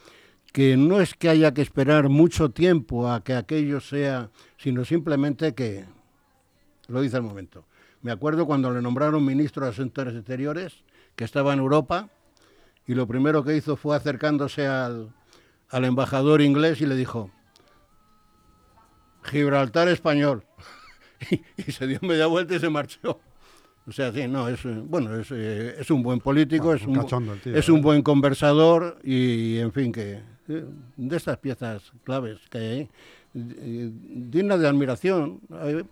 que 0.52 0.76
no 0.76 1.00
es 1.00 1.14
que 1.14 1.28
haya 1.28 1.52
que 1.52 1.62
esperar 1.62 2.08
mucho 2.08 2.50
tiempo 2.50 3.10
a 3.10 3.22
que 3.22 3.34
aquello 3.34 3.80
sea, 3.80 4.30
sino 4.56 4.84
simplemente 4.84 5.54
que 5.54 5.84
lo 6.88 7.00
dice 7.00 7.16
al 7.16 7.22
momento. 7.22 7.64
Me 8.02 8.12
acuerdo 8.12 8.46
cuando 8.46 8.72
le 8.72 8.80
nombraron 8.80 9.24
ministro 9.24 9.64
de 9.64 9.70
Asuntos 9.70 10.14
Exteriores, 10.14 10.84
que 11.16 11.24
estaba 11.24 11.52
en 11.52 11.58
Europa, 11.58 12.08
y 12.86 12.94
lo 12.94 13.06
primero 13.06 13.44
que 13.44 13.56
hizo 13.56 13.76
fue 13.76 13.96
acercándose 13.96 14.66
al, 14.66 15.12
al 15.68 15.84
embajador 15.84 16.40
inglés 16.40 16.80
y 16.80 16.86
le 16.86 16.96
dijo, 16.96 17.30
Gibraltar 19.22 19.88
español. 19.88 20.44
Y, 21.30 21.42
y 21.56 21.72
se 21.72 21.88
dio 21.88 21.98
media 22.02 22.26
vuelta 22.26 22.54
y 22.54 22.60
se 22.60 22.70
marchó. 22.70 23.20
O 23.88 23.90
sea, 23.90 24.12
sí, 24.12 24.28
no, 24.28 24.48
es, 24.48 24.60
bueno, 24.84 25.18
es, 25.18 25.32
eh, 25.32 25.74
es 25.76 25.90
un 25.90 26.00
buen 26.00 26.20
político, 26.20 26.66
Bueno, 26.66 26.76
es, 26.76 26.86
un 26.86 26.96
un, 26.96 27.02
cachondo 27.02 27.32
el 27.32 27.40
tío, 27.40 27.56
es 27.56 27.68
un 27.68 27.80
buen 27.82 28.02
conversador 28.02 28.98
y, 29.02 29.58
en 29.58 29.72
fin, 29.72 29.90
que 29.90 30.20
de 30.48 31.16
estas 31.16 31.38
piezas 31.38 31.92
claves 32.04 32.38
que 32.50 32.58
hay 32.58 32.88
eh, 33.34 33.90
de 34.58 34.68
admiración. 34.68 35.40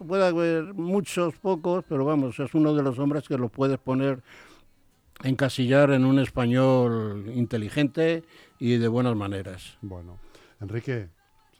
Puede 0.06 0.26
haber 0.26 0.74
muchos, 0.74 1.34
pocos, 1.36 1.84
pero 1.88 2.04
vamos, 2.04 2.38
es 2.40 2.54
uno 2.54 2.74
de 2.74 2.82
los 2.82 2.98
hombres 2.98 3.28
que 3.28 3.38
lo 3.38 3.48
puedes 3.48 3.78
poner, 3.78 4.22
encasillar 5.22 5.90
en 5.90 6.04
un 6.04 6.18
español 6.18 7.30
inteligente 7.34 8.24
y 8.58 8.76
de 8.76 8.88
buenas 8.88 9.16
maneras. 9.16 9.78
Bueno, 9.82 10.18
Enrique, 10.60 11.08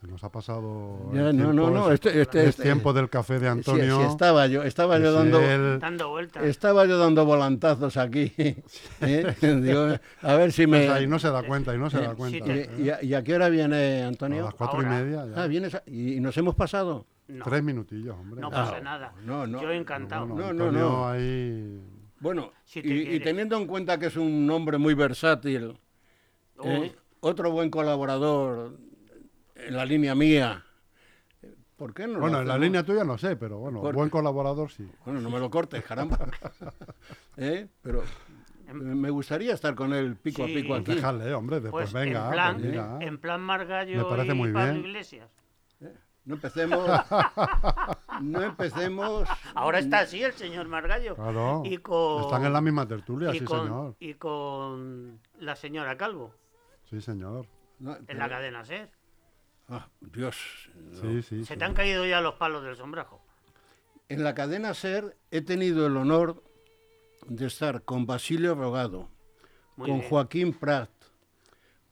se 0.01 0.07
nos 0.07 0.23
ha 0.25 0.31
pasado. 0.31 1.11
Ya, 1.15 1.31
el 1.31 1.37
no, 1.37 1.53
no, 1.53 1.63
tiempo, 1.63 1.71
no, 1.71 1.87
es- 1.89 1.95
este, 1.95 2.21
este, 2.21 2.43
es 2.43 2.49
este- 2.51 2.63
tiempo 2.65 2.93
del 2.93 3.09
café 3.09 3.39
de 3.39 3.49
Antonio. 3.49 3.99
sí, 4.01 4.03
estaba 4.07 4.47
yo, 4.47 4.63
estaba 4.63 4.99
yo 4.99 5.13
dando, 5.13 5.41
vueltas. 6.11 6.45
estaba 6.45 6.85
yo 6.87 6.99
dando 6.99 7.25
volantazos 7.25 7.97
aquí. 7.97 8.33
¿eh? 9.01 9.35
Digo, 9.41 9.89
a 10.23 10.35
ver 10.35 10.53
si 10.53 10.67
me. 10.67 10.79
Pues 10.87 10.91
ahí 10.91 11.07
no 11.07 11.19
se 11.19 11.31
da 11.31 11.43
cuenta, 11.43 11.75
y 11.75 11.79
no 11.79 11.89
se 11.89 11.99
Eh, 11.99 12.01
da 12.03 12.11
sí 12.11 12.17
cuenta. 12.17 12.55
¿eh? 12.55 12.71
¿Y, 12.79 12.89
a, 12.91 13.03
y 13.03 13.15
a 13.15 13.23
qué 13.25 13.35
hora 13.35 13.49
viene 13.49 14.03
A 14.03 14.09
Antonio? 14.09 14.45
las 14.45 14.55
cuatro 14.55 14.83
y 14.83 14.87
media. 14.87 15.27
ya. 15.27 15.43
Ah, 15.43 15.47
vienes 15.47 15.75
a- 15.75 15.83
y, 15.87 16.21
nos 16.21 16.37
hemos 16.37 16.55
pasado. 16.55 17.07
No, 17.29 17.45
Tres 17.45 17.63
minutillos, 17.63 18.15
hombre. 18.17 18.41
no 18.41 18.49
Ah, 18.49 18.51
pasa 18.51 18.81
nada. 18.81 19.13
no, 19.25 19.47
no. 19.49 19.61
Yo 19.61 19.73
encantado. 19.73 20.27
Bueno, 20.29 20.53
No, 20.53 20.71
no, 20.71 20.79
no. 20.79 21.09
ahí. 21.09 21.81
Bueno, 22.21 22.53
Si 22.65 22.81
te 22.83 22.89
y, 22.89 23.19
teniendo 23.21 23.57
en 23.57 23.67
cuenta 23.67 23.99
que 23.99 24.07
es 24.07 24.17
un 24.17 24.49
hombre 24.51 24.79
muy 24.79 24.95
versátil, 24.95 25.77
¿eh? 26.63 26.95
Otro 27.21 27.51
buen 27.51 27.69
colaborador 27.71 28.79
en 29.57 29.77
la 29.77 29.85
línea 29.85 30.15
mía, 30.15 30.65
¿por 31.77 31.93
qué 31.95 32.07
no? 32.07 32.15
lo 32.15 32.21
Bueno, 32.21 32.41
en 32.41 32.49
la 32.49 32.59
línea 32.59 32.85
tuya 32.85 33.05
no 33.05 33.19
sé, 33.19 33.37
pero 33.37 33.59
bueno, 33.59 33.81
Por- 33.81 33.95
buen 33.95 34.11
colaborador 34.11 34.71
sí. 34.71 34.89
Bueno, 35.05 35.21
no 35.21 35.31
me 35.31 35.39
lo 35.39 35.51
cortes, 35.51 35.83
caramba. 35.85 36.19
¿Eh? 37.37 37.69
Pero 37.83 38.03
eh, 38.03 38.73
me 38.73 39.11
gustaría 39.11 39.55
estar 39.55 39.75
con 39.75 39.93
él 39.93 40.17
pico 40.17 40.43
a 40.45 40.47
pico 40.47 40.75
aquí. 40.75 40.95
Déjale, 40.95 41.33
hombre, 41.35 41.61
después 41.61 41.91
pues 41.93 42.05
venga. 42.05 42.27
en 42.27 42.33
plan, 42.33 42.55
pues 42.57 42.67
mira. 42.67 42.99
en 43.01 43.19
plan 43.19 43.41
Margallo 43.41 43.97
Me 43.99 44.05
parece 44.05 44.33
y 44.33 44.35
muy 44.35 44.53
Pablo 44.53 44.73
bien. 44.75 44.85
Iglesias. 44.87 45.31
No 46.25 46.35
empecemos. 46.35 46.89
No 48.23 48.41
empecemos. 48.43 49.29
Ahora 49.55 49.79
está 49.79 49.99
así 50.01 50.23
el 50.23 50.33
señor 50.33 50.67
Margallo. 50.69 51.15
Claro. 51.17 51.63
Y 51.67 51.77
con, 51.77 52.23
Están 52.23 52.47
en 52.47 52.53
la 52.55 52.63
misma 52.63 52.89
tertulia, 52.89 53.31
sí, 53.31 53.41
con- 53.41 53.61
señor. 53.67 53.97
Y 54.01 54.15
con 54.15 55.21
la 55.39 55.55
señora 55.55 55.97
Calvo, 55.99 56.33
Sí, 56.89 57.01
señor. 57.03 57.47
No, 57.79 57.95
en 57.95 58.07
pero- 58.07 58.19
la 58.19 58.29
cadena 58.31 58.65
SER. 58.65 58.91
Ah, 59.69 59.89
Dios. 60.01 60.37
no. 60.75 61.01
Sí, 61.01 61.23
sí. 61.23 61.45
Se 61.45 61.55
sí. 61.55 61.59
te 61.59 61.65
han 61.65 61.75
caído 61.75 62.07
ya 62.07 62.21
los 62.21 62.35
palos 62.35 62.63
del 62.65 62.77
sombrajo. 62.77 63.21
En 64.09 64.23
la 64.23 64.35
cadena 64.35 64.73
SER 64.75 65.17
he 65.31 65.41
tenido 65.41 65.87
el 65.87 65.97
honor 65.97 66.43
de 67.27 67.47
estar 67.47 67.83
con 67.83 68.07
Basilio 68.07 68.55
Rogado, 68.55 69.09
Muy 69.77 69.89
con 69.89 69.99
bien. 69.99 70.09
Joaquín 70.11 70.53
Prat, 70.53 70.91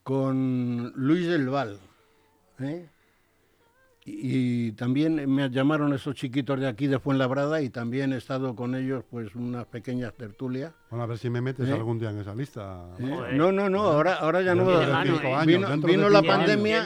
con 0.04 0.92
Luis 0.94 1.26
del 1.26 1.48
Val. 1.48 1.80
¿eh? 2.60 2.88
Y, 4.06 4.72
también 4.72 5.30
me 5.34 5.48
llamaron 5.48 5.94
esos 5.94 6.14
chiquitos 6.14 6.60
de 6.60 6.68
aquí 6.68 6.86
de 6.88 6.98
Fuenlabrada 6.98 7.62
y 7.62 7.70
también 7.70 8.12
he 8.12 8.18
estado 8.18 8.54
con 8.54 8.74
ellos 8.74 9.02
pues 9.10 9.34
unas 9.34 9.64
pequeñas 9.64 10.12
tertulias. 10.12 10.74
Bueno, 10.90 11.04
a 11.04 11.06
ver 11.06 11.16
si 11.16 11.30
me 11.30 11.40
metes 11.40 11.66
¿Eh? 11.66 11.72
algún 11.72 11.98
día 11.98 12.10
en 12.10 12.18
esa 12.20 12.34
lista. 12.34 12.84
¿eh? 12.98 13.32
No, 13.32 13.50
no, 13.50 13.70
no, 13.70 13.80
ahora, 13.84 14.16
ahora 14.16 14.42
ya 14.42 14.54
no. 14.54 14.66
Vino- 14.66 14.78
años, 14.78 15.22
la 15.22 16.18
años. 16.18 16.26
pandemia. 16.26 16.84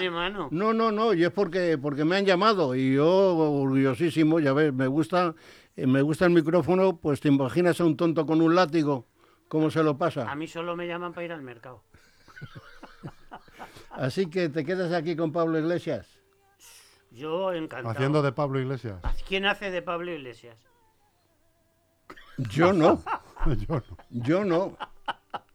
No, 0.53 0.73
no, 0.73 0.93
no, 0.93 1.13
y 1.13 1.25
es 1.25 1.33
porque, 1.33 1.77
porque 1.77 2.05
me 2.05 2.15
han 2.17 2.25
llamado 2.25 2.77
y 2.77 2.95
yo 2.95 3.37
orgullosísimo, 3.37 4.39
ya 4.39 4.53
ves, 4.53 4.73
me 4.73 4.87
gusta, 4.87 5.35
eh, 5.75 5.89
me 5.89 6.03
gusta 6.03 6.25
el 6.27 6.31
micrófono, 6.33 6.99
pues 6.99 7.21
te 7.21 7.27
imaginas 7.29 7.81
a 7.81 7.85
un 7.85 7.97
tonto 7.97 8.27
con 8.27 8.41
un 8.41 8.55
látigo, 8.55 9.09
cómo 9.49 9.73
se 9.73 9.83
lo 9.83 9.91
A 9.91 9.99
pasa. 9.99 10.33
mí 10.37 10.47
solo 10.47 10.77
me 10.77 10.87
llaman 10.87 11.13
para 11.13 11.25
ir 11.25 11.33
al 11.33 11.43
mercado. 11.43 11.83
Así 13.91 14.27
que 14.27 14.49
te 14.49 14.65
quedas 14.65 14.93
aquí 14.93 15.17
con 15.17 15.33
Pablo 15.33 15.59
Iglesias. 15.59 16.18
Yo 17.11 17.53
encantado. 17.53 17.91
Haciendo 17.91 18.23
de 18.23 18.33
Pablo 18.33 18.61
Iglesias. 18.61 19.01
¿Quién 19.27 19.47
hace 19.47 19.71
de 19.71 19.83
Pablo 19.83 20.13
Iglesias? 20.13 20.57
Yo 22.51 22.73
no, 22.73 23.03
Yo 23.67 23.75
no. 23.75 23.97
yo 24.11 24.45
no, 24.45 24.77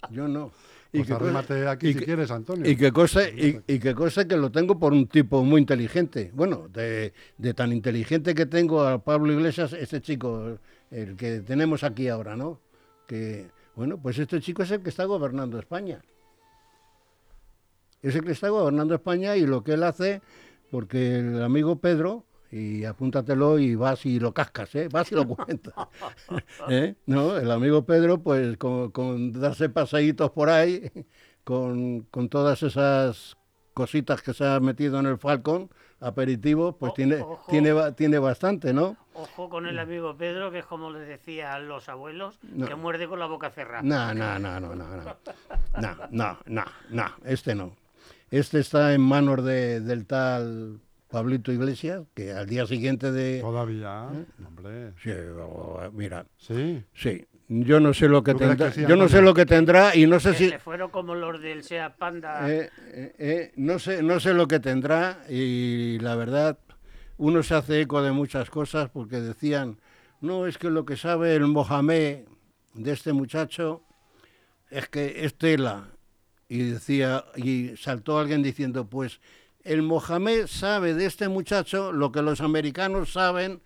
yo 0.10 0.28
no. 0.28 0.52
Pues 0.92 1.08
que 1.08 1.13
arrímate 1.13 1.68
aquí 1.68 1.88
y 1.88 1.94
si 1.94 2.00
que- 2.00 2.06
quieres, 2.06 2.30
Antonio. 2.30 2.70
Y 2.70 2.76
que 2.76 2.92
cosa, 2.92 3.28
y, 3.28 3.60
y 3.66 3.80
que 3.80 3.96
cosa 3.96 4.28
que 4.28 4.38
lo 4.38 4.52
tengo 4.52 4.78
por 4.78 4.94
un 4.94 5.08
tipo 5.08 5.44
muy 5.44 5.62
inteligente. 5.62 6.30
Bueno, 6.36 6.68
de, 6.70 7.13
de 7.38 7.54
tan 7.56 7.72
inteligente 7.74 8.36
que 8.36 8.46
tengo 8.46 8.84
a 8.84 9.00
Pablo 9.04 9.32
Iglesias, 9.34 9.74
este 9.74 10.02
chico, 10.02 10.60
el 10.92 11.16
que 11.16 11.39
tenemos 11.42 11.84
aquí 11.84 12.10
ahora, 12.10 12.36
¿no? 12.36 12.60
Que, 13.08 13.50
bueno, 13.76 13.98
pues 13.98 14.20
este 14.20 14.39
chico 14.39 14.62
es 14.62 14.70
el 14.72 14.84
que 14.84 14.89
está 14.89 15.06
gobernando 15.06 15.58
España. 15.58 16.00
Es 18.04 18.16
el 18.16 18.24
que 18.24 18.34
está 18.34 18.50
gobernando 18.50 18.94
España 18.94 19.36
y 19.36 19.46
lo 19.48 19.63
que 19.63 19.74
él 19.74 19.84
hace, 19.84 20.22
porque 20.73 21.19
el 21.19 21.43
amigo 21.43 21.75
Pedro, 21.79 22.25
y 22.49 22.83
apúntatelo 22.83 23.59
y 23.59 23.75
vas 23.75 24.07
y 24.07 24.19
lo 24.19 24.33
cascas, 24.33 24.73
¿eh? 24.73 24.89
Vas 24.91 25.12
y 25.12 25.13
lo 25.15 25.27
cuentas. 25.27 25.75
¿Eh? 26.67 26.95
¿No? 27.05 27.38
El 27.38 27.51
amigo 27.51 27.86
Pedro, 27.86 28.23
pues 28.23 28.57
con, 28.57 28.89
con 28.89 29.31
darse 29.33 29.69
paseitos 29.69 30.31
por 30.31 30.49
ahí, 30.49 30.89
con, 31.43 32.01
con 32.09 32.27
todas 32.27 32.63
esas 32.63 33.38
cositas 33.75 34.23
que 34.23 34.33
se 34.33 34.47
ha 34.47 34.59
metido 34.59 34.99
en 34.99 35.05
el 35.05 35.19
Falcon, 35.19 35.69
aperitivo, 35.99 36.75
pues 36.75 36.93
O- 36.93 36.95
tiene, 36.95 37.17
ojo. 37.21 37.43
tiene, 37.51 37.91
tiene 37.91 38.17
bastante, 38.17 38.73
¿no? 38.73 38.97
Ojo 39.13 39.49
con 39.49 39.67
el 39.67 39.77
amigo 39.77 40.17
Pedro, 40.17 40.49
que 40.49 40.57
es 40.59 40.65
como 40.65 40.89
les 40.89 41.07
decían 41.07 41.67
los 41.67 41.88
abuelos, 41.88 42.39
que 42.65 42.73
muerde 42.73 43.07
con 43.07 43.19
la 43.19 43.27
boca 43.27 43.51
cerrada. 43.51 43.83
No, 43.83 44.12
no, 44.15 44.39
no, 44.39 44.59
no, 44.59 44.73
no. 44.73 44.86
No, 45.79 45.95
no, 46.09 46.38
no, 46.47 46.65
no, 46.89 47.05
este 47.25 47.53
no. 47.53 47.75
Este 48.34 48.60
está 48.62 48.96
en 48.96 49.02
manos 49.02 49.46
de, 49.46 49.80
del 49.80 50.08
tal 50.08 50.80
Pablito 51.08 51.52
Iglesias, 51.52 52.02
que 52.15 52.32
al 52.32 52.48
día 52.48 52.65
siguiente 52.65 53.12
de... 53.12 53.39
Todavía, 53.39 54.08
¿Eh? 54.12 54.26
hombre. 54.43 54.93
Sí, 55.04 55.12
mira. 55.91 56.26
Sí. 56.39 56.84
Sí. 56.96 57.28
Yo 57.48 57.80
no 57.80 57.93
sé 57.93 58.10
lo 58.10 58.24
que 58.24 58.34
tendrá, 58.34 58.72
yo 58.74 58.96
no 58.96 59.08
sé 59.08 59.22
lo 59.22 59.36
que 59.36 59.46
tendrá 59.46 59.96
y 59.96 60.08
no 60.08 60.19
sé 60.19 60.34
si 60.34 60.50
fueron 60.54 60.89
como 60.89 61.13
los 61.13 61.39
del 61.43 61.63
Sea 61.63 61.96
Panda. 61.96 62.50
Eh, 62.50 62.72
eh, 62.88 63.15
eh, 63.19 63.52
no 63.56 63.78
sé, 63.78 64.02
no 64.02 64.19
sé 64.19 64.34
lo 64.34 64.48
que 64.48 64.60
tendrá 64.60 65.19
y 65.30 66.00
la 66.00 66.15
verdad 66.15 66.58
uno 67.17 67.43
se 67.43 67.54
hace 67.54 67.82
eco 67.82 68.02
de 68.02 68.13
muchas 68.13 68.50
cosas 68.50 68.89
porque 68.89 69.22
decían 69.22 69.78
no 70.22 70.48
es 70.48 70.58
que 70.58 70.72
lo 70.72 70.86
que 70.86 70.98
sabe 70.98 71.36
el 71.36 71.46
Mohamed 71.46 72.22
de 72.74 72.91
este 72.91 73.13
muchacho 73.13 73.84
es 74.72 74.89
que 74.89 75.24
es 75.24 75.36
tela 75.36 75.92
y 76.54 76.70
decía 76.70 77.26
y 77.36 77.76
saltó 77.78 78.20
alguien 78.20 78.44
diciendo 78.44 78.86
pues 78.86 79.20
el 79.63 79.82
Mohamed 79.82 80.46
sabe 80.46 80.94
de 80.94 81.08
este 81.08 81.28
muchacho 81.28 81.92
lo 81.92 82.12
que 82.12 82.22
los 82.22 82.42
americanos 82.42 83.13
saben 83.13 83.60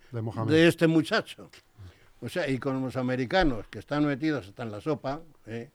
de, 0.46 0.68
este 0.68 0.86
muchacho. 0.86 1.50
O 2.20 2.30
sea, 2.30 2.48
y 2.48 2.58
con 2.58 2.80
los 2.80 2.96
americanos 2.96 3.66
que 3.68 3.78
están 3.78 4.06
metidos 4.06 4.46
hasta 4.46 4.62
en 4.62 4.70
la 4.70 4.80
sopa, 4.80 5.20
¿eh? 5.46 5.70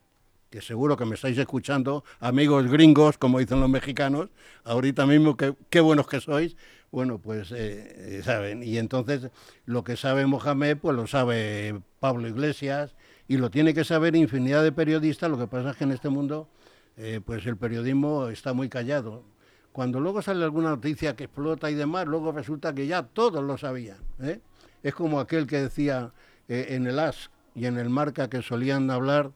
que 0.50 0.62
seguro 0.62 0.98
que 0.98 1.06
me 1.06 1.14
estáis 1.14 1.38
escuchando, 1.38 2.04
amigos 2.20 2.68
gringos, 2.68 3.20
como 3.20 3.38
dicen 3.38 3.60
los 3.60 3.70
mexicanos, 3.70 4.30
ahorita 4.64 5.06
mismo 5.06 5.38
que 5.38 5.54
qué 5.70 5.82
buenos 5.82 6.08
que 6.08 6.20
sois, 6.20 6.56
bueno, 6.92 7.20
pues 7.20 7.52
eh, 7.52 8.18
eh, 8.18 8.22
saben. 8.24 8.64
Y 8.64 8.78
entonces 8.78 9.30
lo 9.66 9.84
que 9.84 9.98
sabe 9.98 10.26
Mohamed, 10.26 10.78
pues 10.78 10.96
lo 10.96 11.06
sabe 11.06 11.80
Pablo 12.00 12.28
Iglesias, 12.28 12.96
y 13.28 13.38
lo 13.38 13.52
tiene 13.52 13.74
que 13.74 13.84
saber 13.84 14.16
infinidad 14.16 14.64
de 14.64 14.72
periodistas, 14.72 15.30
lo 15.30 15.38
que 15.38 15.48
pasa 15.48 15.72
es 15.72 15.78
que 15.78 15.84
en 15.84 15.92
este 15.92 16.10
mundo, 16.10 16.50
pues 17.26 17.46
el 17.46 17.58
periodismo 17.58 18.28
está 18.28 18.54
muy 18.54 18.70
callado. 18.70 19.24
Cuando 19.74 20.00
luego 20.00 20.22
sale 20.22 20.44
alguna 20.44 20.70
noticia 20.70 21.16
que 21.16 21.24
explota 21.26 21.70
y 21.70 21.74
demás, 21.74 22.06
luego 22.06 22.32
resulta 22.32 22.76
que 22.76 22.86
ya 22.86 23.02
todos 23.02 23.44
lo 23.44 23.58
sabían. 23.58 23.98
¿eh? 24.22 24.40
Es 24.84 24.94
como 24.94 25.20
aquel 25.20 25.48
que 25.48 25.62
decía 25.62 26.14
eh, 26.48 26.68
en 26.70 26.86
el 26.86 27.00
AS 27.00 27.32
y 27.56 27.66
en 27.66 27.80
el 27.80 27.90
Marca 27.90 28.30
que 28.30 28.44
solían 28.44 28.92
hablar 28.92 29.32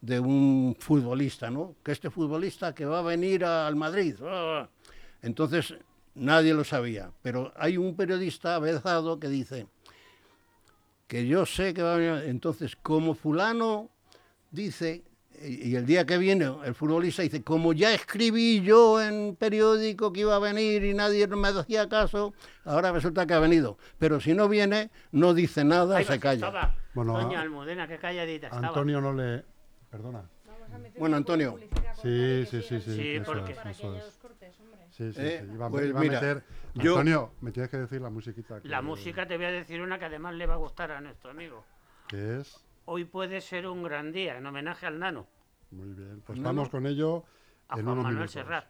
de 0.00 0.18
un 0.18 0.74
futbolista, 0.78 1.50
¿no? 1.50 1.76
Que 1.82 1.92
este 1.92 2.08
futbolista 2.08 2.74
que 2.74 2.86
va 2.86 3.00
a 3.00 3.02
venir 3.02 3.44
al 3.44 3.76
Madrid. 3.76 4.16
Entonces 5.20 5.74
nadie 6.14 6.54
lo 6.54 6.64
sabía, 6.64 7.12
pero 7.20 7.52
hay 7.54 7.76
un 7.76 7.94
periodista 7.94 8.54
avezado 8.54 9.20
que 9.20 9.28
dice 9.28 9.66
que 11.06 11.26
yo 11.26 11.44
sé 11.44 11.74
que 11.74 11.82
va 11.82 11.94
a 11.94 11.98
venir. 11.98 12.24
Entonces, 12.30 12.76
como 12.76 13.14
fulano 13.14 13.90
dice 14.50 15.04
y 15.44 15.74
el 15.76 15.86
día 15.86 16.06
que 16.06 16.18
viene 16.18 16.50
el 16.64 16.74
futbolista 16.74 17.22
dice, 17.22 17.42
como 17.42 17.72
ya 17.72 17.92
escribí 17.92 18.60
yo 18.62 19.02
en 19.02 19.36
periódico 19.36 20.12
que 20.12 20.20
iba 20.20 20.36
a 20.36 20.38
venir 20.38 20.84
y 20.84 20.94
nadie 20.94 21.26
me 21.26 21.48
hacía 21.48 21.88
caso, 21.88 22.34
ahora 22.64 22.92
resulta 22.92 23.26
que 23.26 23.34
ha 23.34 23.38
venido. 23.38 23.78
Pero 23.98 24.20
si 24.20 24.34
no 24.34 24.48
viene, 24.48 24.90
no 25.10 25.34
dice 25.34 25.64
nada, 25.64 26.02
se 26.02 26.20
calla. 26.20 26.74
Bueno, 26.94 27.14
Doña 27.14 27.40
Almudena, 27.40 27.88
qué 27.88 27.98
calladita 27.98 28.48
estaba. 28.48 28.68
Antonio 28.68 29.00
no 29.00 29.12
le... 29.14 29.44
Perdona. 29.90 30.28
Bueno, 30.98 31.16
Antonio. 31.16 31.58
Sí, 32.00 32.46
sí, 32.50 32.62
sí, 32.62 32.80
sí. 32.80 32.96
Sí, 32.96 33.20
porque... 33.24 33.54
Sí, 33.72 33.86
sí, 34.90 35.12
sí. 35.12 35.40
Iba, 35.54 35.70
pues 35.70 35.94
a 35.94 35.98
meter... 35.98 36.44
Antonio, 36.74 37.32
me 37.40 37.50
tienes 37.50 37.70
que 37.70 37.78
decir 37.78 38.00
la 38.00 38.10
musiquita. 38.10 38.60
La 38.64 38.82
música 38.82 39.26
te 39.26 39.36
voy 39.36 39.46
a 39.46 39.50
decir 39.50 39.80
una 39.80 39.98
que 39.98 40.06
además 40.06 40.34
le 40.34 40.46
va 40.46 40.54
a 40.54 40.58
gustar 40.58 40.92
a 40.92 41.00
nuestro 41.00 41.30
amigo. 41.30 41.64
¿Qué 42.08 42.40
es? 42.40 42.64
Hoy 42.84 43.04
puede 43.04 43.40
ser 43.40 43.66
un 43.66 43.82
gran 43.82 44.12
día, 44.12 44.36
en 44.36 44.46
homenaje 44.46 44.86
al 44.86 44.98
nano. 44.98 45.26
Muy 45.70 45.92
bien, 45.94 46.20
pues 46.26 46.40
vamos 46.42 46.68
con 46.68 46.86
ello 46.86 47.24
a 47.68 47.78
en 47.78 47.84
Juan 47.84 48.02
Manuel 48.02 48.28
Serrat. 48.28 48.60